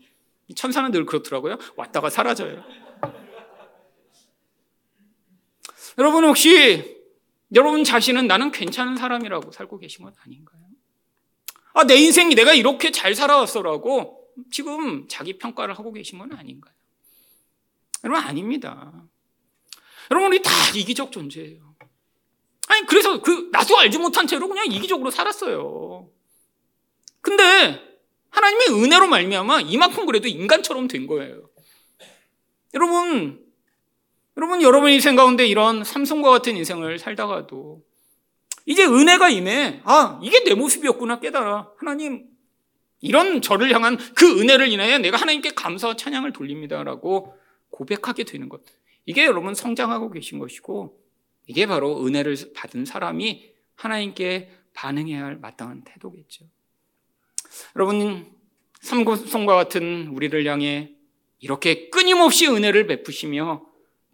천사는 0.56 0.92
늘 0.92 1.06
그렇더라고요. 1.06 1.58
왔다가 1.76 2.10
사라져요. 2.10 2.64
여러분 6.00 6.24
혹시 6.24 6.98
여러분 7.54 7.84
자신은 7.84 8.26
나는 8.26 8.52
괜찮은 8.52 8.96
사람이라고 8.96 9.52
살고 9.52 9.80
계신 9.80 10.06
건 10.06 10.14
아닌가요? 10.24 10.62
아, 11.74 11.84
내 11.84 11.96
인생이 11.98 12.36
내가 12.36 12.54
이렇게 12.54 12.90
잘 12.90 13.14
살아왔어라고 13.14 14.28
지금 14.50 15.08
자기 15.10 15.38
평가를 15.38 15.78
하고 15.78 15.92
계신 15.92 16.18
건 16.18 16.32
아닌가요? 16.34 16.74
여러분 18.06 18.24
아닙니다. 18.24 18.94
여러분 20.10 20.30
우리 20.30 20.42
다 20.42 20.52
이기적 20.74 21.12
존재예요. 21.12 21.76
아니 22.70 22.86
그래서 22.86 23.22
그 23.22 23.50
나도 23.52 23.78
알지 23.78 23.98
못한 23.98 24.26
채로 24.26 24.48
그냥 24.48 24.68
이기적으로 24.68 25.12
살았어요. 25.12 26.10
근데 27.20 27.44
하나님의 28.30 28.68
은혜로 28.70 29.08
말미암아 29.08 29.62
이만큼 29.62 30.06
그래도 30.06 30.30
인간처럼 30.30 30.88
된 30.88 31.08
거예요. 31.08 31.50
여러분 32.74 33.49
여러분, 34.38 34.62
여러분 34.62 34.92
인생 34.92 35.16
가운데 35.16 35.46
이런 35.46 35.84
삼성과 35.84 36.30
같은 36.30 36.56
인생을 36.56 37.00
살다가도 37.00 37.84
이제 38.66 38.86
은혜가 38.86 39.30
임해. 39.30 39.82
아, 39.84 40.20
이게 40.24 40.44
내 40.44 40.54
모습이었구나 40.54 41.20
깨달아. 41.20 41.72
하나님, 41.78 42.28
이런 43.02 43.42
저를 43.42 43.74
향한 43.74 43.98
그 44.16 44.40
은혜를 44.40 44.68
인하여 44.70 44.98
내가 45.00 45.18
하나님께 45.18 45.52
감사와 45.56 45.96
찬양을 45.96 46.34
돌립니다라고 46.34 47.36
고백하게 47.72 48.26
되는 48.26 48.50
것. 48.50 48.62
이게 49.06 49.26
여러분 49.26 49.56
성장하고 49.56 50.12
계신 50.12 50.40
것이고, 50.40 51.00
이게 51.48 51.66
바로 51.66 52.06
은혜를 52.06 52.36
받은 52.56 52.86
사람이 52.86 53.50
하나님께 53.76 54.52
반응해야 54.74 55.24
할 55.24 55.38
마땅한 55.38 55.84
태도겠죠. 55.84 56.46
여러분, 57.76 58.32
삼성과 58.82 59.56
같은 59.56 60.08
우리를 60.10 60.46
향해 60.46 60.92
이렇게 61.40 61.90
끊임없이 61.90 62.48
은혜를 62.48 62.88
베푸시며 62.88 63.66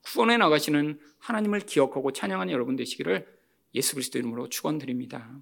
구원해 0.05 0.37
나가시는 0.37 0.99
하나님을 1.19 1.61
기억하고 1.61 2.11
찬양하는 2.11 2.53
여러분 2.53 2.75
되시기를 2.75 3.27
예수 3.73 3.95
그리스도 3.95 4.19
이름으로 4.19 4.49
축원드립니다. 4.49 5.39